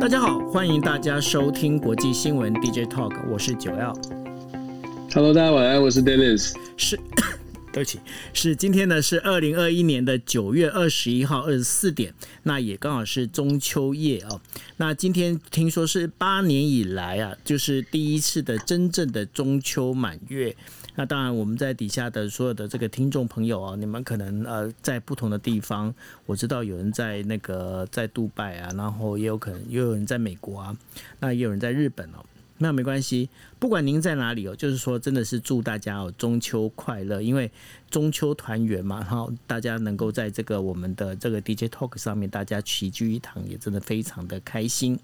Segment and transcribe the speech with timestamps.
[0.00, 3.92] 大家好，欢迎大家收听国际新闻 DJ Talk，我是九 L。
[5.12, 6.54] Hello，大家晚安，我是 Dennis。
[6.78, 6.98] 是，
[7.70, 8.00] 对不起，
[8.32, 14.40] 是今天呢是二零二一年的九月二十一号二十四点，那也刚好是中秋夜啊。
[14.78, 20.56] 那今天听说是八年以来啊，就是第一次的真正的中秋满月。
[21.00, 25.94] 那当然，我们在底下的所有的这个听众朋友啊，你们可能呃在不同的地方，
[26.26, 30.76] 我知道有人在那个在杜拜啊，然后也有可能也有人在美国啊，
[31.18, 32.20] 那也有人在日本哦，
[32.58, 33.30] 那没关系。
[33.60, 37.48] 不管您在哪里哦，就是说，真的是祝大家哦中秋快乐，因为
[37.90, 44.98] 中秋团圆嘛，然后大家能够在这个我们的这个 DJ Talk 上面，大家齐聚一堂，也真的非常的开心。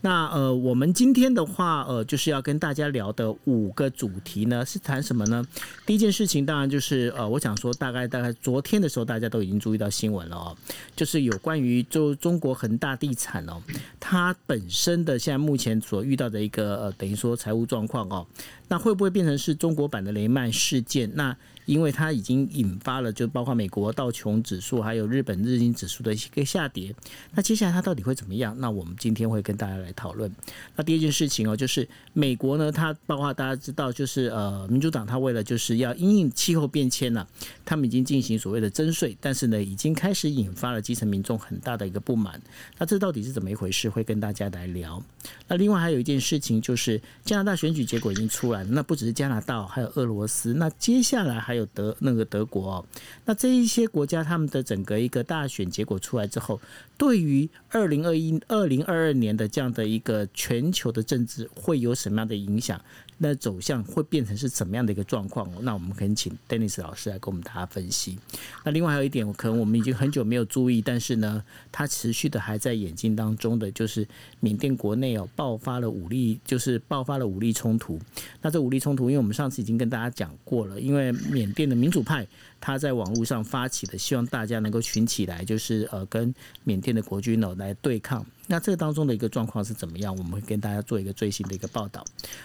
[0.00, 5.46] 那呃，我们今天的话，呃，就是要跟大家聊的五个主题呢，是谈什么呢？
[5.86, 10.56] 第一件事情当然就是呃，我想说，大概大概昨天的时候，大家都已经注意到新闻了哦，
[10.96, 13.62] 就是有关于就中国恒大地产哦，
[14.00, 17.99] 它本身的现在目前所遇到的一个呃，等于说财务状况。
[18.08, 18.26] 哦，
[18.68, 21.10] 那会不会变成是中国版的雷曼事件？
[21.14, 21.36] 那
[21.70, 26.92] 因为它已经引发了，就包括美国道琼指数，还有日本日经指数的一个下跌。
[27.32, 28.58] 那接下来它到底会怎么样？
[28.58, 30.28] 那我们今天会跟大家来讨论。
[30.74, 37.24] 那第一件事情哦，就是美国呢，它包括大家知道，就是呃，民主党它为了就是要因应气候变迁呢，
[37.64, 42.42] 他们已经进行所谓的征税，但是呢，已经开始引发了基层民众很大的一个不满。
[42.78, 43.88] 那这到底是怎么一回事？
[43.88, 45.00] 会跟大家来聊。
[45.46, 50.52] 那另外还有一件事情就是加拿大选举结果已经出来了，那不只是加拿大，还有俄罗斯。
[50.54, 52.84] 那接下来还有德那个德国哦，
[53.24, 56.60] 那这一些国家他们的整个一个大选结果出来之后，
[56.96, 62.80] 对于二零二一、二零二二年的这样的一个全球的政治会有什么样的影响？
[63.22, 65.46] 那走向会变成是怎么样的一个状况？
[65.60, 68.18] 那我们可以请 Dennis 老师来跟我们大家分析。
[68.64, 74.08] 那另外还有一点，可能我们已经很久没有注意，但是呢，它持续的还在演进当中的，就是
[74.40, 78.00] 缅甸国内哦爆发了武力，就是爆发了武力冲突。
[78.40, 82.26] 那这武力冲突，因为我们上次已经跟大家讲过了，因为缅甸的民主派
[82.60, 86.34] 他在网络上发起的，希望大家能够群起来，就是呃跟
[86.64, 88.24] 缅甸的国军哦来对抗。
[88.46, 90.14] 那这个当中的一个状况是怎么样？
[90.16, 92.04] 我们会跟大家做一个最新的一个报道。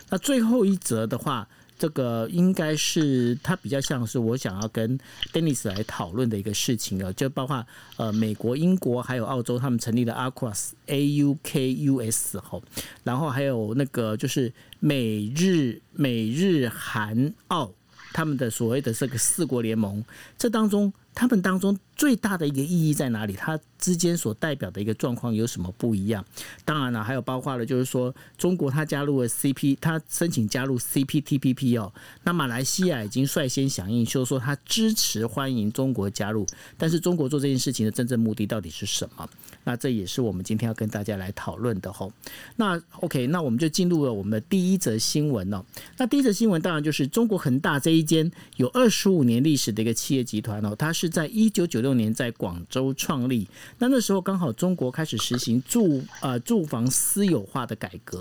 [0.09, 4.97] 那最后一则的话，这个应该是它比较像是我想要跟
[5.33, 7.65] Dennis 来讨论的一个事情啊，就包括
[7.97, 12.63] 呃美国、英国还有澳洲他们成立的 AUKUS A U K U S 后，
[13.03, 17.73] 然后还有那个就是美日美日韩澳
[18.15, 20.01] 他们的所谓的这个四国联盟，
[20.37, 23.33] 这当中他们当中最大的一个意义在哪里？
[23.33, 26.23] 它之间所代表的一个状况有什么不一样？
[26.65, 31.93] 当然了，还有包括了，就是说中国它加入了 CP，它申请加入 CPTPP 哦。
[32.23, 36.45] 那马来西亚已经率先响应，就是说它支持欢迎中国加入。
[36.77, 39.27] 但是中国做这件事情的真正目的到底是什么？
[39.63, 42.11] 那这也是我们今天要跟大家来讨论的吼。
[42.57, 45.63] 那 OK，那我们就进入了我们的第一则新闻哦。
[45.97, 53.47] 那第一则新闻当然就是中国恒大这一间有二十五年历史的一个企业集团哦，它是是在一九九六年在广州创立。
[53.77, 58.19] 那那时候刚好中国开始实行住呃住房私有化的改革，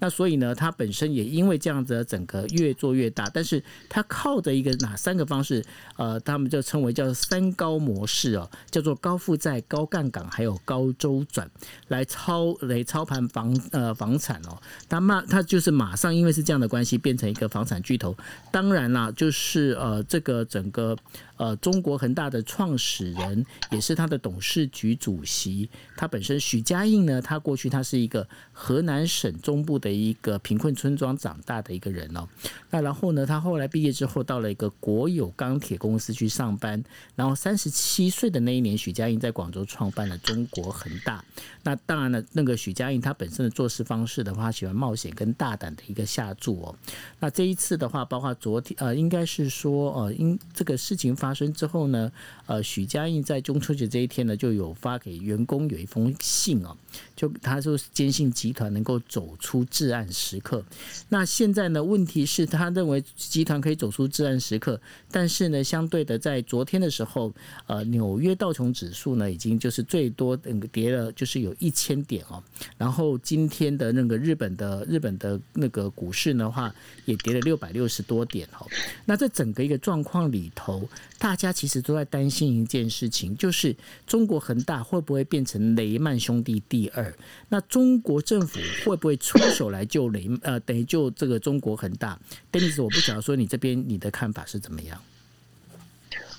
[0.00, 3.30] 那所以呢，它本身也因为这样子，整个越做越大。
[3.32, 5.64] 但是它靠着一个哪三个方式？
[5.96, 11.48] 呃，他们就称为叫三高模式哦，叫做高负债、高杠杆，还有高周转，
[11.86, 14.58] 来操来操盘房呃房产哦。
[14.88, 18.16] 他马他就是马上因为是这样的关系，变成一个房产巨头。
[18.50, 20.96] 当然啦，就是呃这个整个。
[21.36, 32.26] 呃，中国恒大他的创始人也是他的董事局主席，他本身许家印呢，他过去他是一个河南省中部的一个贫困村庄长大的一个人哦。
[32.70, 36.82] 那然后呢，他后来毕业之后到了一个国有钢铁公司去上班，
[37.14, 41.22] 然后三十七岁的那一年，许家印在广州创办了中国恒大。
[41.62, 46.74] 那当然了，那个许家印他本身的做事方式的话，喜欢冒险跟大胆的一个下注哦。
[47.20, 52.10] 那这一次的话，包括昨天呃，应该是说呃，因这个事情发生之后呢，
[52.46, 56.76] 呃，许家印在中秋节这一天呢，就有发给员工有一封信哦，
[57.16, 60.62] 就他说坚信集团能够走出至暗时刻。
[61.08, 64.78] 那现在呢，问题是他认为集团可以走出至暗时刻，
[65.10, 67.32] 但是呢，相对的在昨天的时候，
[67.66, 72.42] 呃，纽约道琼指数呢，已经就是最多那个跌了，就是有一千点哦。
[72.76, 76.74] 然后今天的那个日本的日本的那个股市的话，
[77.06, 78.66] 也跌了六百六十多点哦。
[79.06, 80.86] 那这整个一个状况里头。
[81.16, 83.74] 大家其实都在担心一件事情，就是
[84.06, 87.14] 中国恒大会不会变成雷曼兄弟第二？
[87.48, 90.28] 那中国政府会不会出手来救雷？
[90.42, 92.18] 呃，等于救这个中国恒大
[92.52, 95.00] ？Denis，我不晓得说你这边你的看法是怎么样？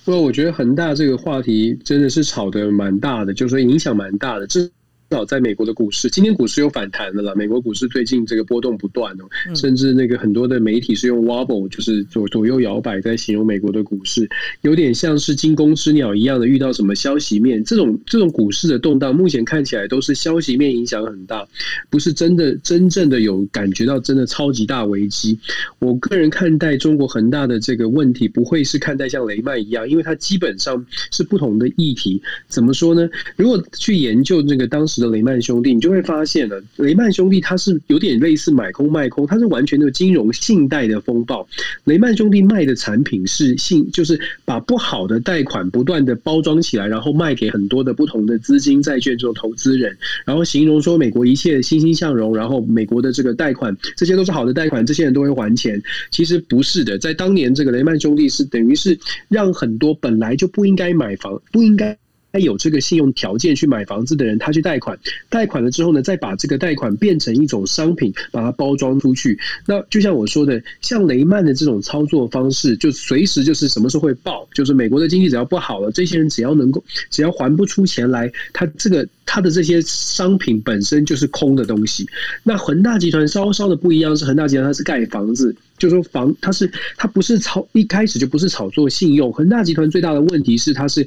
[0.04, 4.46] 不过我觉得恒大这个话题真的是炒得蛮大的，就是说影响蛮大的。
[4.46, 4.70] 这
[5.10, 7.36] 这在美国的股市，今天股市有反弹的了。
[7.36, 9.26] 美国股市最近这个波动不断哦，
[9.56, 14.28] 甚至那个很多的媒体是用 wobble，就是左左右摇摆，在形容美国的股市，
[14.62, 17.64] 有点像是惊弓之鸟一样的遇到什么消息面。
[17.64, 21.48] 这种这种股市的动荡，目前看起来都是消息面影响很大，
[21.90, 25.38] 不是真的真正的有感觉到真的超级大危机。
[25.78, 32.22] 我个人看待中国恒大的这个问题，不会是看待像雷曼一样，因为它基本上是不同的议题。
[32.48, 33.08] 怎么说呢？
[33.38, 41.48] 如果去研究那个当时的雷曼兄弟，你就会发现了，雷曼兄弟他是有点类似买空卖空，他是完全的金融信贷的风暴。
[41.84, 55.82] 雷曼兄弟卖的产品是信，就是把不好的贷款不断的包装起来，然后卖给很多的不同的资金、债券这种投资人，然后形容说美国一切欣欣向荣，然后美国的这个贷款这些都是好的贷款，这些人都会还钱。
[56.12, 61.98] 其实不是的，在当年这个雷曼兄弟是等于是让很多本来就不应该买房、不应该。
[62.36, 65.00] 他有这个信用条件去买房子的人，他去贷款，
[65.30, 69.40] 贷款了之后呢，再把这个贷款变成一种商品，把它包装出去。
[69.66, 82.08] 那就像我说的，像雷曼的这种操作方式，就随时就是什么时候会爆，就是美国的经济只要不好了，这些人只要能够，只要还不出钱来，他这个他的这些商品本身就是空的东西。
[82.44, 85.56] 那恒大集团稍稍的不一样，是恒大集团它是盖房子。
[85.78, 89.32] 就说房，它是它不是炒，一开始就不是炒作信用。
[89.34, 91.06] 恒大集团最大的问题是，它是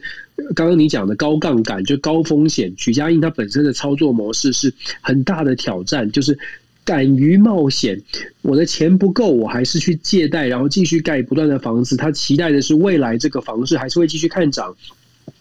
[0.54, 2.70] 刚刚你讲的高杠杆，就高风险。
[2.76, 4.70] 许家印他本身的操作模式是
[5.00, 6.38] 很大的挑战，就是
[6.84, 7.98] 敢于冒险。
[8.42, 11.96] 我的钱不够，我还是去借贷，然后继续盖不断的房子。
[11.96, 14.76] 他期待的是未来这个房市还是会继续看涨。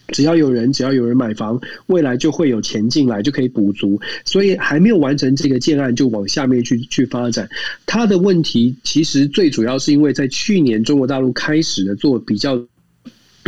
[0.08, 4.00] 只要有人，只要有人买房，未来就会有钱进来，就可以补足。
[4.24, 7.48] 所以还没有完成这个建案，就往下面去去发展。
[7.86, 12.58] 他的问题其实最主要是因为在去年中国大陆开始的做比较。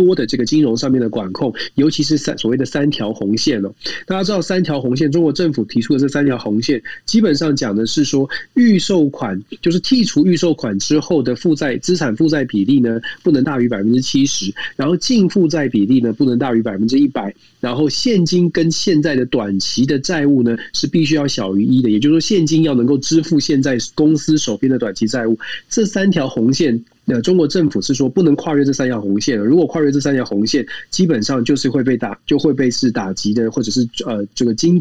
[0.00, 3.70] 多的这个金融上面的管控，尤其是三所谓的三条红线哦。
[4.06, 25.38] 大家知道三条红线，中国政府提出的这三条红线，基本上讲的是说，预售款就是剔除预售款之后的负债资产负债比例呢，不能大于百分之七十，然后净负债比例呢，不能大于百分之一百，然后现金跟现在的短期的债务呢，是必须要小于一的，也就是说，现金要能够支付现在公司手边的短期债务，
[25.68, 26.82] 这三条红线。
[27.10, 34.80] 那中国政府是说不能跨越这三条红线，如果跨越这三条红线，基本上就是会被打，就会被是打击的，或者是呃这个经。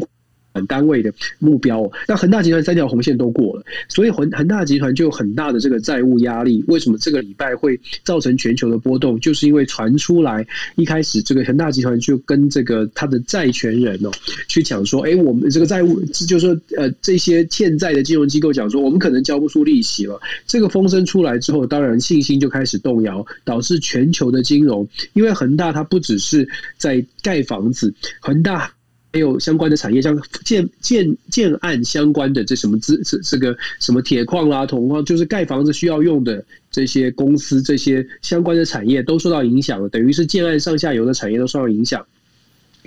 [0.52, 6.64] 本单位的目标，那恒大集团三条红线都过了，所以恒恒大集团就有很大的这个债务压力。
[6.68, 9.18] 为什么这个礼拜会造成全球的波动？
[9.20, 14.10] 就是因为传出来一开始这个恒大集团就跟这个他的债权人哦
[14.48, 20.20] 去讲说，哎，我们这个债务就是说呃这些欠债的金融机构讲说，我们可能交不出利息了。
[20.46, 28.72] 这个风声出来之后，当然信心就开始动摇，导致全球的金融，因为恒大它不只是在盖房子，恒大。
[29.12, 42.06] 还有相关的产业，像建建建案相关的这什么资这这个什么铁矿啦、铜矿，就是盖房子需要用的这些公司，这些相关的产业都受到影响了，等于是建案上下游的产业都受到影响。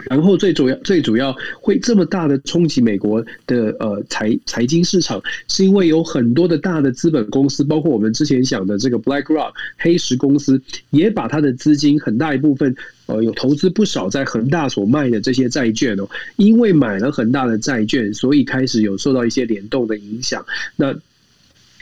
[0.09, 12.75] 然后最主要最主要会这么大的冲击美国的呃财财经市场，是因为有很多的大的资本公司，包括我们之前讲的这个 BlackRock 黑石公司，也把它的资金很大一部分
[13.05, 16.07] 呃有投资不少在恒大所卖的这些债券哦，
[16.37, 20.45] 因为买了恒大的债券，所以开始有受到一些联动的影响。
[20.75, 20.95] 那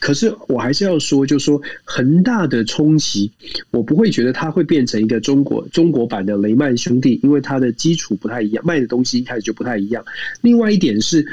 [0.01, 3.31] 可是我还是要说，就是说恒大的冲击，
[3.69, 10.03] 我不会觉得它会变成一个中国中国版的雷曼兄弟，因为它的基础不太一样，卖的东西一开始就不太一样。
[10.41, 11.25] 另外一点是。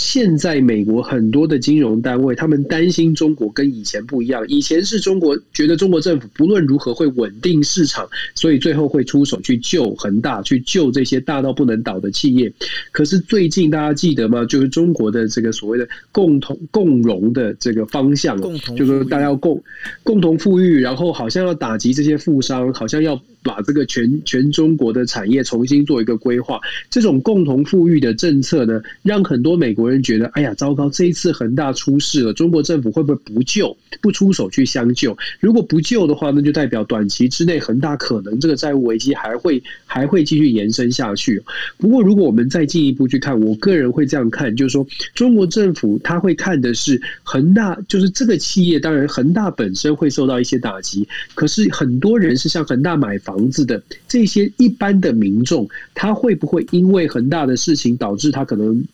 [0.00, 4.42] 现在美国很多的金融单位，他们担心中国跟以前不一样。
[4.48, 12.50] 以前是中国觉得中国政府不论如何会稳定市场，所以最后会出手去救恒大，去救这些大到不能倒的企业。
[12.92, 14.42] 可是最近大家记得吗？
[14.46, 18.40] 就是中国的这个所谓的共同共荣的这个方向，
[18.74, 19.62] 就是说大家要共
[20.02, 23.20] 共同富裕，然后好像要打击这些富商，好像要。
[23.42, 35.16] 把这个全全中国的产业重新做一个规划，这种共同富裕的政策呢，让很多美国人觉得，哎呀，糟糕，这一次恒大出事了，中国政府会不会不救，不出手去相救？
[35.40, 41.42] 如果不救的话，那就代表短期之内恒大可能这个债务危机还会还会继续延伸下去。
[41.76, 53.40] 不过，如果我们再进一步去看，我个人会这样看，就是说，中国政府他会看的是恒大，就是这个企业，当然恒大本身会受到一些打击，可是很多人是向恒大买房。
[53.50, 58.84] 子的这些一般的民众，他会不会因为恒大的事情导致他可能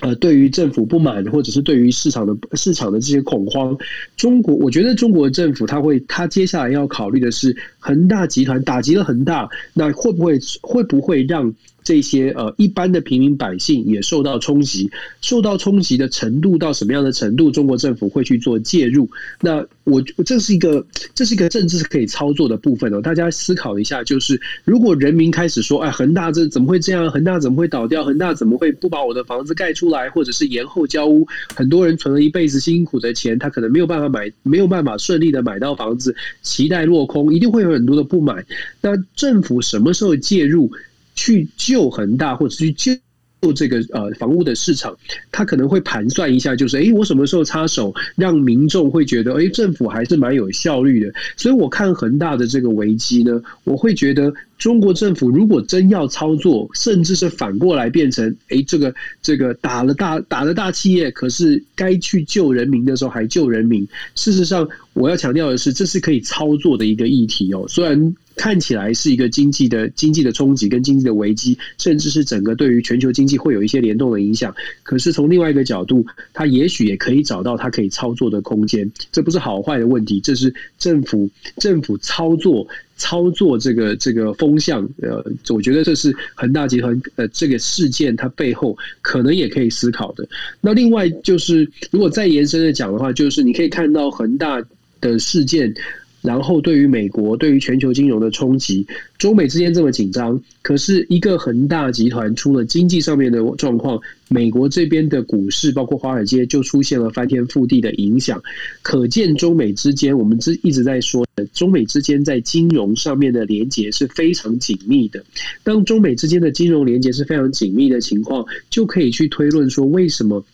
[0.00, 3.76] 呃对于政府不满，或者是对于市场的市场的这些恐慌？
[4.16, 11.54] 中国，我觉得中国政府他会，他接下来要考虑的是恒大集团打击了恒大，那会不会会不会让？
[11.88, 14.90] 这些呃一般的平民百姓也受到冲击，
[15.22, 19.08] 受到冲击的程度到什么样的程度，中国政府会去做介入？
[19.40, 23.00] 那我这是一个这是一个政治可以操作的部分哦。
[23.00, 27.10] 大家思考一下，就是如果人民开始说，哎，恒大这怎么会这样？
[27.10, 28.04] 恒大怎么会倒掉？
[28.04, 31.26] 恒大怎么会不把我的房子盖出来，或者是延后交屋？
[31.56, 38.44] 很多人存了一辈子辛苦的钱，他可能没有办法买，没有办法顺利的买到房子，期待落空，一定会有很多的不满。
[38.82, 40.70] 那政府什么时候介入
[41.18, 42.92] 去救恒大，或者去救？
[43.40, 44.98] 做这个呃房屋的市场，
[45.30, 51.12] 他可能会盘算一下，就是哎，我什么时候插手，让民众会觉得哎，政府还是蛮有效率的。
[51.36, 63.86] 所以我看恒大的这个危机呢，我会觉得中国政府如果真要操作，甚至是反过来变成哎，这个这个打了大打了大企业，可是该去救人民的时候还救人民。
[64.16, 68.16] 事实上，我要强调的是，这是可以操作的一个议题哦，虽然。
[68.38, 74.54] 看起来是一个经济的经济的冲击跟经济的危机，甚至是整个对于全球经济会有一些联动的影响。
[74.84, 78.90] 可是从另外一个角度，它也许也可以找到它可以操作的空间。
[79.10, 82.66] 这不是好坏的问题，这是政府政府操作
[82.96, 84.88] 操作这个这个风向。
[85.02, 90.26] 呃，我觉得这是恒大集团呃这个事件它背后可能也可以思考的。
[90.60, 94.62] 那另外就是，如果再延伸的讲的话，就是你可以看到恒大
[95.00, 95.74] 的事件。
[96.20, 98.86] 然后，对于美国，对于全球金融的冲击，
[99.18, 108.42] 中美之间这么紧张，可是一个恒大集团出了经济上面的状况，美国这边的股市，包括华尔街，就出现了翻天覆地的影响。
[108.82, 115.24] 可见，中美之间，我们之一直在说的，中美之间在金融上面的连结是非常紧密的。
[115.62, 120.44] 当中美之间的金融连结是非常紧密的情况，就可以去推论说，为什么？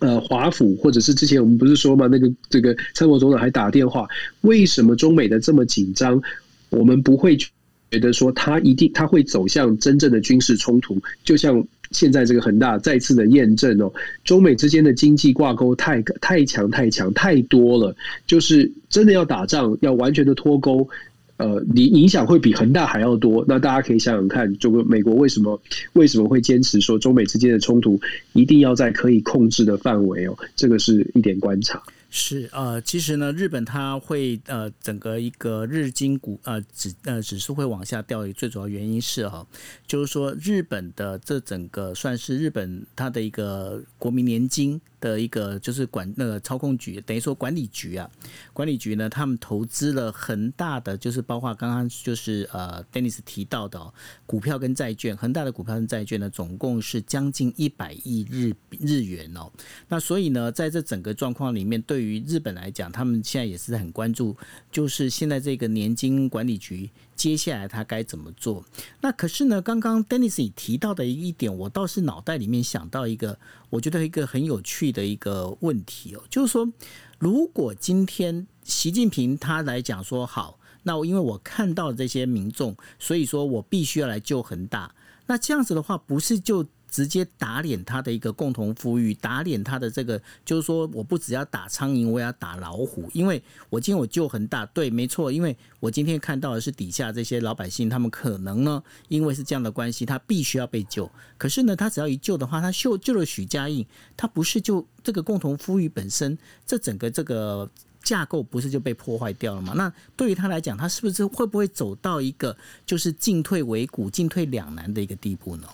[0.00, 4.06] 呃，华府或者是之前我们不是说嘛，那个这个参谋总长还打电话，
[4.42, 6.20] 为什么中美的这么紧张？
[6.70, 13.90] 我们不会觉得说他一定他会走向真正的军事冲突，就像现在这个恒大再次的验证哦，
[14.24, 20.86] 中美之间的经济挂钩太太强太强太多了，就是真的要打仗，要完全的脱钩。
[21.38, 23.44] 呃，你影响会比恒大还要多。
[23.48, 25.60] 那大家可以想想看，这个美国为什么
[25.94, 27.98] 为什么会坚持说中美之间的冲突
[28.32, 30.36] 一定要在可以控制的范围哦？
[30.54, 31.82] 这个是一点观察。
[32.10, 39.46] 是呃，其实呢，日本它会呃，整个一个日经股呃指呃指数会往下掉，最主要原因是哈，
[39.86, 48.10] 就是说日本的这整个算是日本它的一个国民年金的一个就是管那个操控局，等于说管理局啊，
[48.52, 53.92] 管理局呢，他们投资了恒大的，就是包括刚刚就是呃，Dennis 提到的
[54.26, 59.50] 股票跟债券，恒大的股票跟债券呢，总共是将近一百亿日日元哦。
[59.88, 64.36] 那所以呢，在这整个状况里面，对于日本来讲，他们现在也是很关注，
[64.70, 66.90] 就是现在这个年金管理局。
[67.18, 68.64] 接下来他该怎么做？
[69.00, 73.38] 那可是呢，刚刚 Dennis 提到的一点，我倒是脑袋里面想到一个，
[73.70, 76.66] 我觉得一个很有趣的一个问题哦，就是说，
[77.18, 84.94] 如果今天习近平他来讲说好，那因为我看到这些民众，所以说我必须要来救恒大，
[85.26, 86.64] 那这样子的话，不是就？
[86.90, 101.10] 直接打脸他的一个共同富裕，打脸他的这个，就是说，我不只要打苍蝇，我也要打老虎，因为我今天我救很大，对，没错，因为我今天看到的是底下这些老百姓，他们可能呢，因为是这样的关系，他必须要被救。
[101.36, 107.70] 可是呢，他只要一救的话，他救救了许家印，他不是就这个共同富裕本身，这整个这个
[108.02, 109.74] 架构不是就被破坏掉了吗？
[109.76, 115.68] 那对于他来讲，他是不是会不会走到一个就是进退维谷、进退两难的一个地步呢？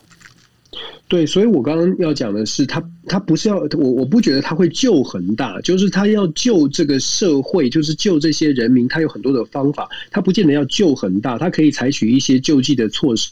[1.14, 13.30] 对，所以我刚刚要讲的是，他他不是要我，我不觉得他会救恒大，就是他要救这个社会，就是救这些人民，他有很多的方法，他不见得要救恒大，他可以采取一些救济的措施。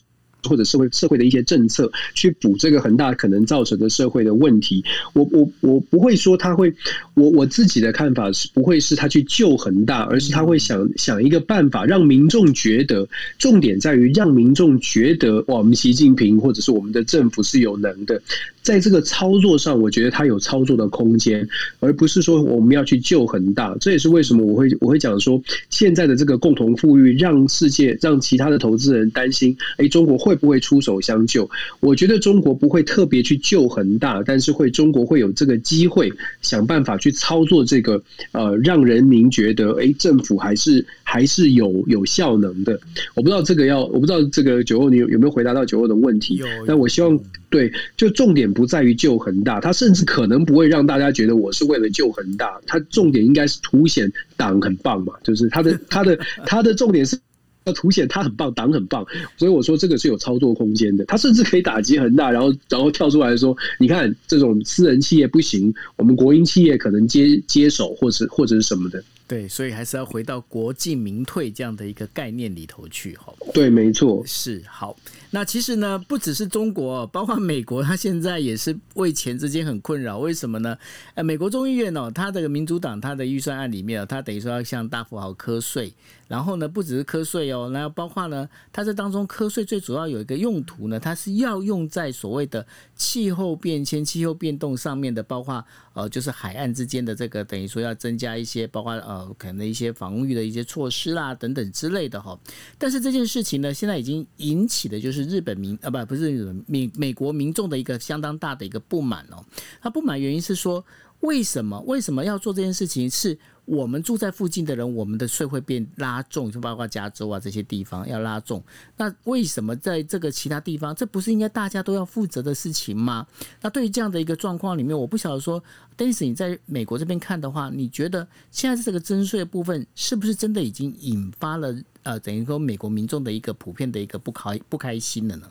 [0.48, 6.72] 或者社会社会的一些政策去补这个恒大可能造成的社会的问题，我我我不会说他会，
[7.14, 13.08] 我我自己的看法是不会是他去救恒大，而是他会想想一个办法让民众觉得，
[13.38, 18.20] 重点在于让民众觉得哇，我们习近平或者是我们的政府是有能的。
[18.62, 21.46] 在这个操作上，我觉得他有操作的空间，
[21.80, 23.76] 而不是说我们要去救恒大。
[23.80, 31.48] 这也是为什么我会我会讲说，现在的这个共同富裕让世界让其他的投资人担心，哎，中国会不会出手相救？
[31.80, 42.78] 我觉得中国不会特别去救恒大，但是会中国会有这个机会想办法去操作这个呃，让人民觉得哎，政府还是还是有有效能的。
[43.14, 46.40] 我不知道这个要，我不知道这个九后你有有没有回答到九后的问题？
[46.66, 47.18] 但我希望。
[47.52, 57.14] 对，就重点不在于救恒大，他甚至可能不会让大家觉得我是为了救恒大，他重点应该是凸显党很棒嘛，就是他的他的他的重点是
[57.64, 59.04] 要凸显他很棒，党很棒，
[59.36, 61.04] 所以我说这个是有操作空间的。
[61.04, 73.32] 他甚至可以打击恒大，然后然后跳出来说：“你看，这种私人企业不行，我们国营企业可能接接手，或者或者是什么的。”对，所以还是要回到国进民退这样的一个概念里头去，哈。
[73.54, 74.96] 对，没错，是好。
[75.34, 80.18] 那其实呢，不只是中国，包括美国，它现在也是为钱之间很困扰。
[80.18, 80.76] 为什么呢？
[81.14, 85.90] 呃，美国众议院哦，它的民主党它的预算案里面，它等于说要向大富豪课税。
[86.28, 95.62] 然后呢，不只是课税哦，那包括呢，它这当中课税最主要有一个用途呢，它是要用在所谓的气候变迁、气候变动上面的，包括
[95.92, 102.38] 呃，就是海岸之间的这个，等于说要增加一些，包括呃，可能一些防御的一些措施啦，等等之类的哈。
[102.78, 105.21] 但是这件事情呢，现在已经引起的就是。
[105.22, 109.44] 日本民啊，不不是日本美美国民众的一个相当大的一个不满哦。
[109.80, 110.84] 他不满原因是说，
[111.20, 113.10] 为什么为什么要做这件事情？
[113.10, 118.62] 是我们住在附近的人，我们的税会变拉重，就包括加州啊这些地方要拉重。
[118.96, 123.26] 那为什么在这个其他地方，这不是应该大家都要负责的事情吗？
[123.60, 125.62] 那对于这样的一个状况里面，我不晓得说
[125.96, 131.74] ，Dennis 你在美国这边看的话，你觉得现在这个征税部分是不是真的已经引发了？
[132.02, 135.48] 呃，等于说美国民众的一个普遍的一个不开不开心了呢。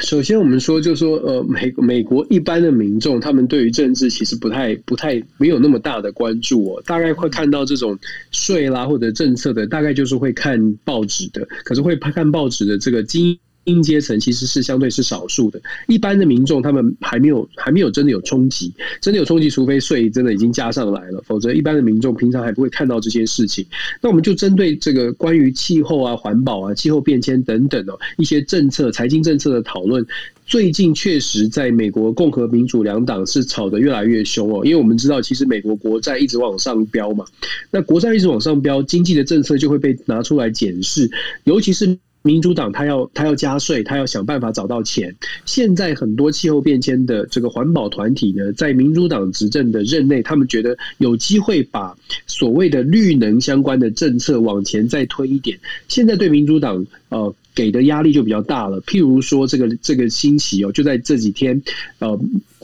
[0.00, 6.82] 首先，我们说，就是说，呃，美美国一般的民众，他们对于政治其实不太不太没有那么大的关注哦。
[6.84, 7.96] 大概会看到这种
[8.32, 11.46] 税啦或者政策的，大概就是会看报纸的。
[11.64, 13.38] 可是会看报纸的这个经。
[13.66, 23.66] 精英阶层其实是相对是少数的，一般的民众他们还没有还没有真的有冲击，真的有冲击，除非税真的已经加上来了，否则一般的民众平常还不会看到这些事情。
[24.00, 30.06] 那我们就针对这个关于气候啊、环保啊、气候变迁等等哦一些政策、财经政策的讨论，
[30.46, 37.24] 最近确实在美国共和民主两党是吵得越来越凶哦，因为我们知道其实美国国债一直往上飙嘛，
[37.72, 41.10] 那国债一直往上飙，经济的政策就会被拿出来检视，
[41.42, 41.98] 尤其是。
[42.26, 45.14] 民主党他要他要加税，他要想办法找到钱。
[45.44, 55.58] 现在很多气候变迁的这个环保团体呢，在民主党执政的任内，他们觉得有机会把所谓的绿能相关的政策往前再推一点。
[55.88, 58.80] 现在对民主党呃给的压力就比较大了。
[58.82, 61.62] 譬如说这个这个星期哦，就在这几天，
[62.00, 62.18] 呃，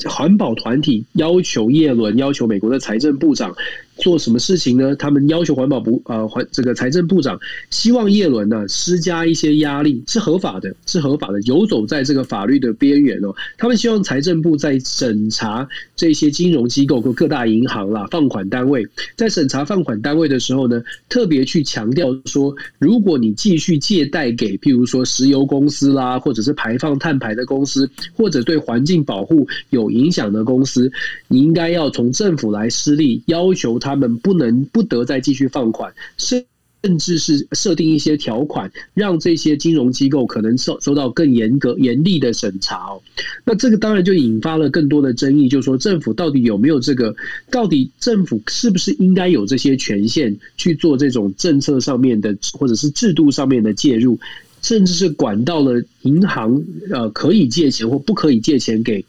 [0.05, 3.55] 环保团体要求叶伦，要求美国的财政部长。
[3.97, 4.97] 做什么事情呢？
[4.97, 7.39] 他们要求环保部呃环这个财政部长
[7.71, 13.35] 希望叶伦呢施加一些压力，是合法的，是合法的，游走在这个法律的边缘哦。
[13.59, 30.91] 他们希望财政部在审查这些金融机构和各大银行啦、放款单位，在审查放款单位的时候呢，特别去强调说，如果你继续借贷给譬如说石油公司啦，或者是排放碳排的公司，或者对环境保护有影响的公司，
[31.29, 33.93] 你应该要从政府来施力，要求他。
[34.03, 36.45] 们不能不得再继续放款，甚
[36.83, 43.01] 甚至是设定一些条款，让这些金融机构可能受受到更严格、严厉的审查哦。
[43.45, 47.15] 那这个当然就引发了更多的争议，就是说政府到底有没有这个？
[47.51, 54.19] 到底政府是不是应该有这些权限去做这种政策上面的，或者是制度上面的介入，
[54.63, 59.05] 甚至是管到了银行呃可以借钱或不可以借钱给？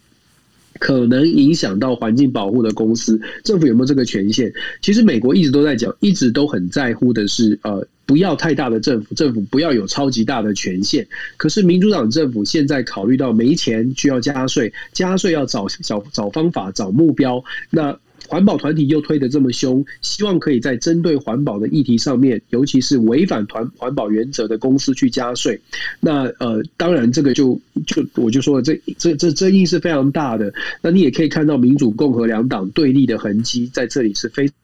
[0.78, 4.52] 可能影响到环境保护的公司，政府有没有这个权限？
[4.82, 11.06] 其实美国一直都在讲，一直都很在乎的是，呃，不要太大的政府，政府不要有超级大的权限。
[11.36, 17.98] 可是民主党政府现在考虑到没钱，需要加税，加税要找找找方法，找目标，那。
[18.28, 25.60] 环保团体又推得这么凶，希望可以在针对环保的议题上面，尤其是违反团环保原则的公司去加税。
[26.00, 30.52] 那呃，当然这个就就我就说，这这这争议是非常大的。
[30.82, 34.54] 那你也可以看到民主共和两党对立的痕迹，在这里是非常。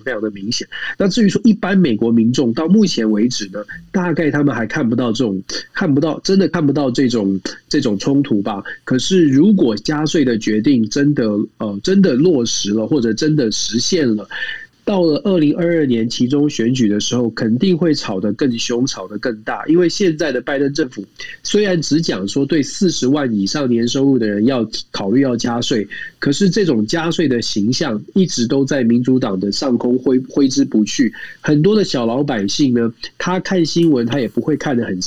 [0.00, 0.66] 非常的明显。
[0.98, 5.42] 那至于说一般美国民众到目前为止呢，大概他们还看不到这种，
[5.72, 8.62] 看不到，真的看不到这种这种冲突吧。
[8.84, 14.28] 可是如果加税的决定真的呃真的落实了，或者真的实现了。
[14.84, 19.64] 到了二零二二年其中选举的时候，肯定会吵得更凶，吵得更大。
[19.66, 21.04] 因为现在的拜登政府
[21.42, 31.12] 虽然只讲说对四十万以上年收入的人要考虑要加税，可是这种加税的形象一直都在民主党的上空挥挥之不去。
[31.40, 34.98] 很多的小老百姓呢，他看新闻他也不会看得很。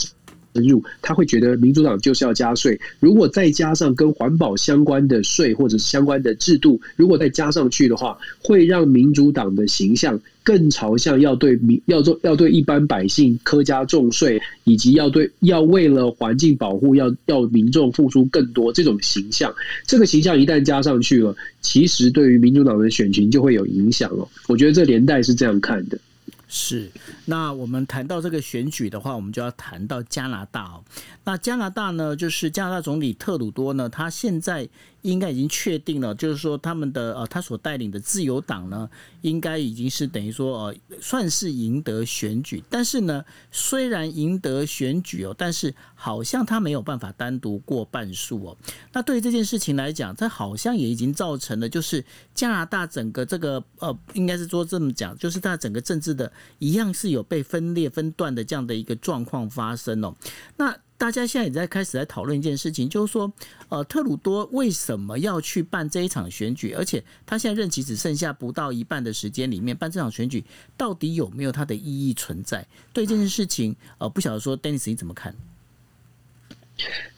[1.02, 19.54] 他会觉得民主党就是要加税，如果再加上跟环保相关的税或者是相关的制度，如果再加上去的话，会让民主党的形象更朝向要对民要做要对一般百姓苛加重税，以及要对要为了环境保护要要民众付出更多这种形象。
[19.86, 24.28] 这个形象一旦加上去了，其实对于民主党的选情就会有影响了。
[24.48, 25.98] 我觉得这连带是这样看的。
[26.50, 26.90] 是，
[27.26, 30.84] 那我们谈到这个选举的话，我们就要谈到加拿大哦。
[31.26, 34.70] 那加拿大呢，就是加拿大总理特鲁多呢，他现在
[35.12, 38.90] 应该已经确定了，就是说他们的呃，他所带领的自由党呢，
[39.22, 42.64] 应该已经是等于说呃，算是赢得选举。
[42.70, 48.58] 但是呢，虽然赢得选举哦，但是好像他没有办法单独过半数哦。
[48.94, 52.04] 那对于这件事情来讲，这好像也已经造成了，就是
[52.36, 56.32] 加拿大整个这个呃，应该是说这么讲，就是他整个政治的。
[56.60, 60.14] 一样是有被分裂分段的这样的一个状况发生哦。
[60.58, 63.32] 那大家现在也在开始在讨论一件事情，就是说，
[63.70, 66.74] 呃，特鲁多为什么要去办这一场选举？
[66.74, 70.44] 而且他现在任期只剩下不到一半的时间里面办这场选举，
[70.76, 72.66] 到底有没有它的意义存在？
[72.92, 75.36] 对这件事情，呃，不晓得说，Dennis 你怎么看？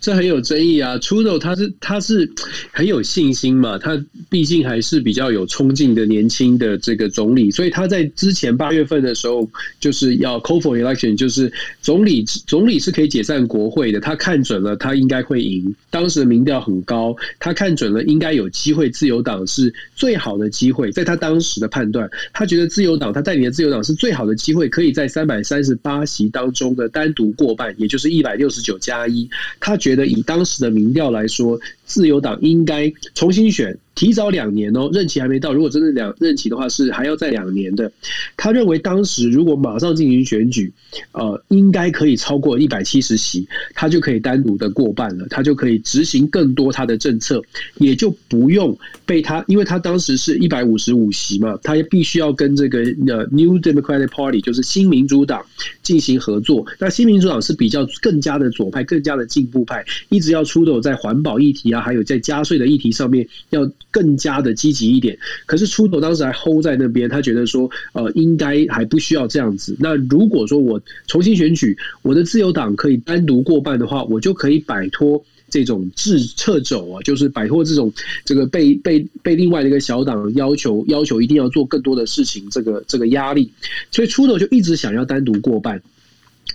[0.01, 2.31] 这很有争议啊！Trudeau 他是他是
[2.71, 13.99] 很有信心嘛，他毕竟还是比较有冲劲的年轻的这个总理，所以他在之前八月份的时候就是要 call for election，就是总理总理是可以解散国会的。
[13.99, 20.89] 他看准了他应该会赢，当时的民调很高，他看准了应该有机会，自由党是最好的机会。
[20.93, 29.29] 在他当时的判断，他觉得自由党他带领的自由党是最好的机会，可以在三百三十八席当中的单独过半，也就是一百六十九加一。
[29.59, 33.77] 他觉得以当时的民调来说，自由党应该重新选。
[33.95, 35.53] 提早两年哦，任期还没到。
[35.53, 37.91] 如果真的两任期的话，是还要再两年的。
[38.37, 40.71] 他认为当时如果马上进行选举，
[41.11, 47.41] 呃，应该可以超过一百七十席，他就可以单独的过半了，他就可以执行更多他的政策，
[47.77, 55.45] 也就不用被他，因为他当时是一百五十五席嘛，他必须要跟这个呃 New Democratic Party，就是新民主党
[55.83, 56.65] 进行合作。
[56.79, 63.69] 那新民主党是比较更加的左派，更加的进步派，一直要出头在环保议题啊，还有在加税的议题上面要。
[63.91, 69.75] 更加的积极一点，可是出头当时还 hold 在那边，他觉得说，呃，应该还不需要这样子。
[69.79, 77.91] 那如果说我重新选举，我的自由党可以单独过半的话，我就可以摆脱这种自撤走啊，就是摆脱这种
[78.23, 83.51] 这个被被被另外的一个小党要求要求一定要做更多的事情，这个这个压力，
[83.91, 85.81] 所以出头就一直想要单独过半。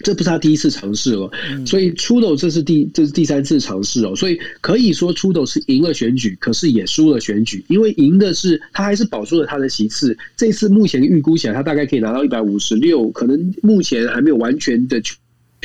[0.02, 1.30] 这不是他第一次尝试了，
[1.64, 10.16] 所以 Trudeau 这是第这是第三次尝试哦，所以可以说 Trudeau 是赢了选举，可是也输了选举，因为赢的是他还是保住了他的席次。
[10.37, 15.14] 这次目前预估起来，他大概可以拿到一百五十六，可能目前还没有完全的确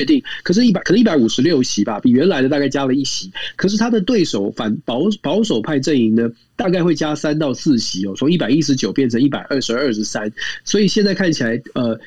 [0.06, 3.30] 定，可是，一百可能一百五十六席吧，比原来的大概加了一席。
[3.56, 10.32] 可是他的对手反保保守派阵营呢，大概会加三到四席哦，从一百一十九变成一百二十二十三，
[10.64, 11.98] 所以现在看起来，呃。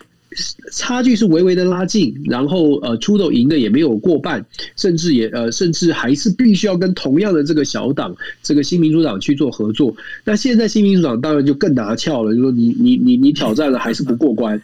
[0.71, 9.95] 差距是微微的拉近，然后呃，出斗赢的也没有过半，甚至也呃，甚至还是必须要跟同样的这个小党，这个新民主党去做合作。
[10.23, 14.61] 那现在新民主党当然就更拿翘了，就说你你你你挑战了还是不过关，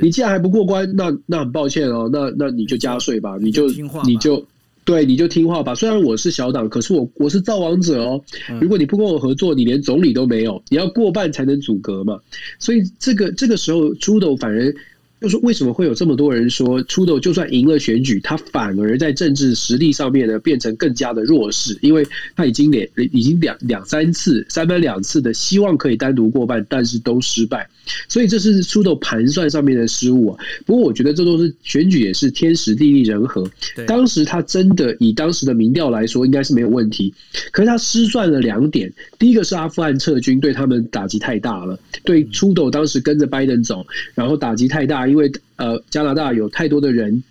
[0.00, 3.68] 你既然还不过关，那那很抱歉哦，那那你就加税吧，你就
[4.04, 4.44] 你就
[4.84, 5.74] 对，你就听话吧。
[5.74, 8.20] 虽然我是小党，可是我我是造王者哦。
[8.60, 12.18] 如果你不跟我合作，你连总理都没有，你要过半才能阻隔嘛。
[12.58, 14.74] 所以这个这个时候出斗反而。
[15.22, 22.04] 就是为什么会有这么多人说，出斗就算赢了选举，他反而在政治实力上面呢变成更加的弱势，因为
[22.34, 27.68] 他已经连已经两两三次三番两次的希望可以单独过半，但是都失败，
[28.08, 30.44] 所以这是出斗盘算上面的失误啊。
[30.66, 33.48] 不过我觉得这都是选举也是天时地利人和，
[33.86, 37.14] 当时他真的以当时的民调来说应该是没有问题，
[37.52, 45.11] 可是他失算了两点，第一个是阿富汗撤军对他们打击太大了，对出斗当时跟着拜登走，然后打击太大。
[45.12, 47.22] 因为呃，加拿大有太多的人，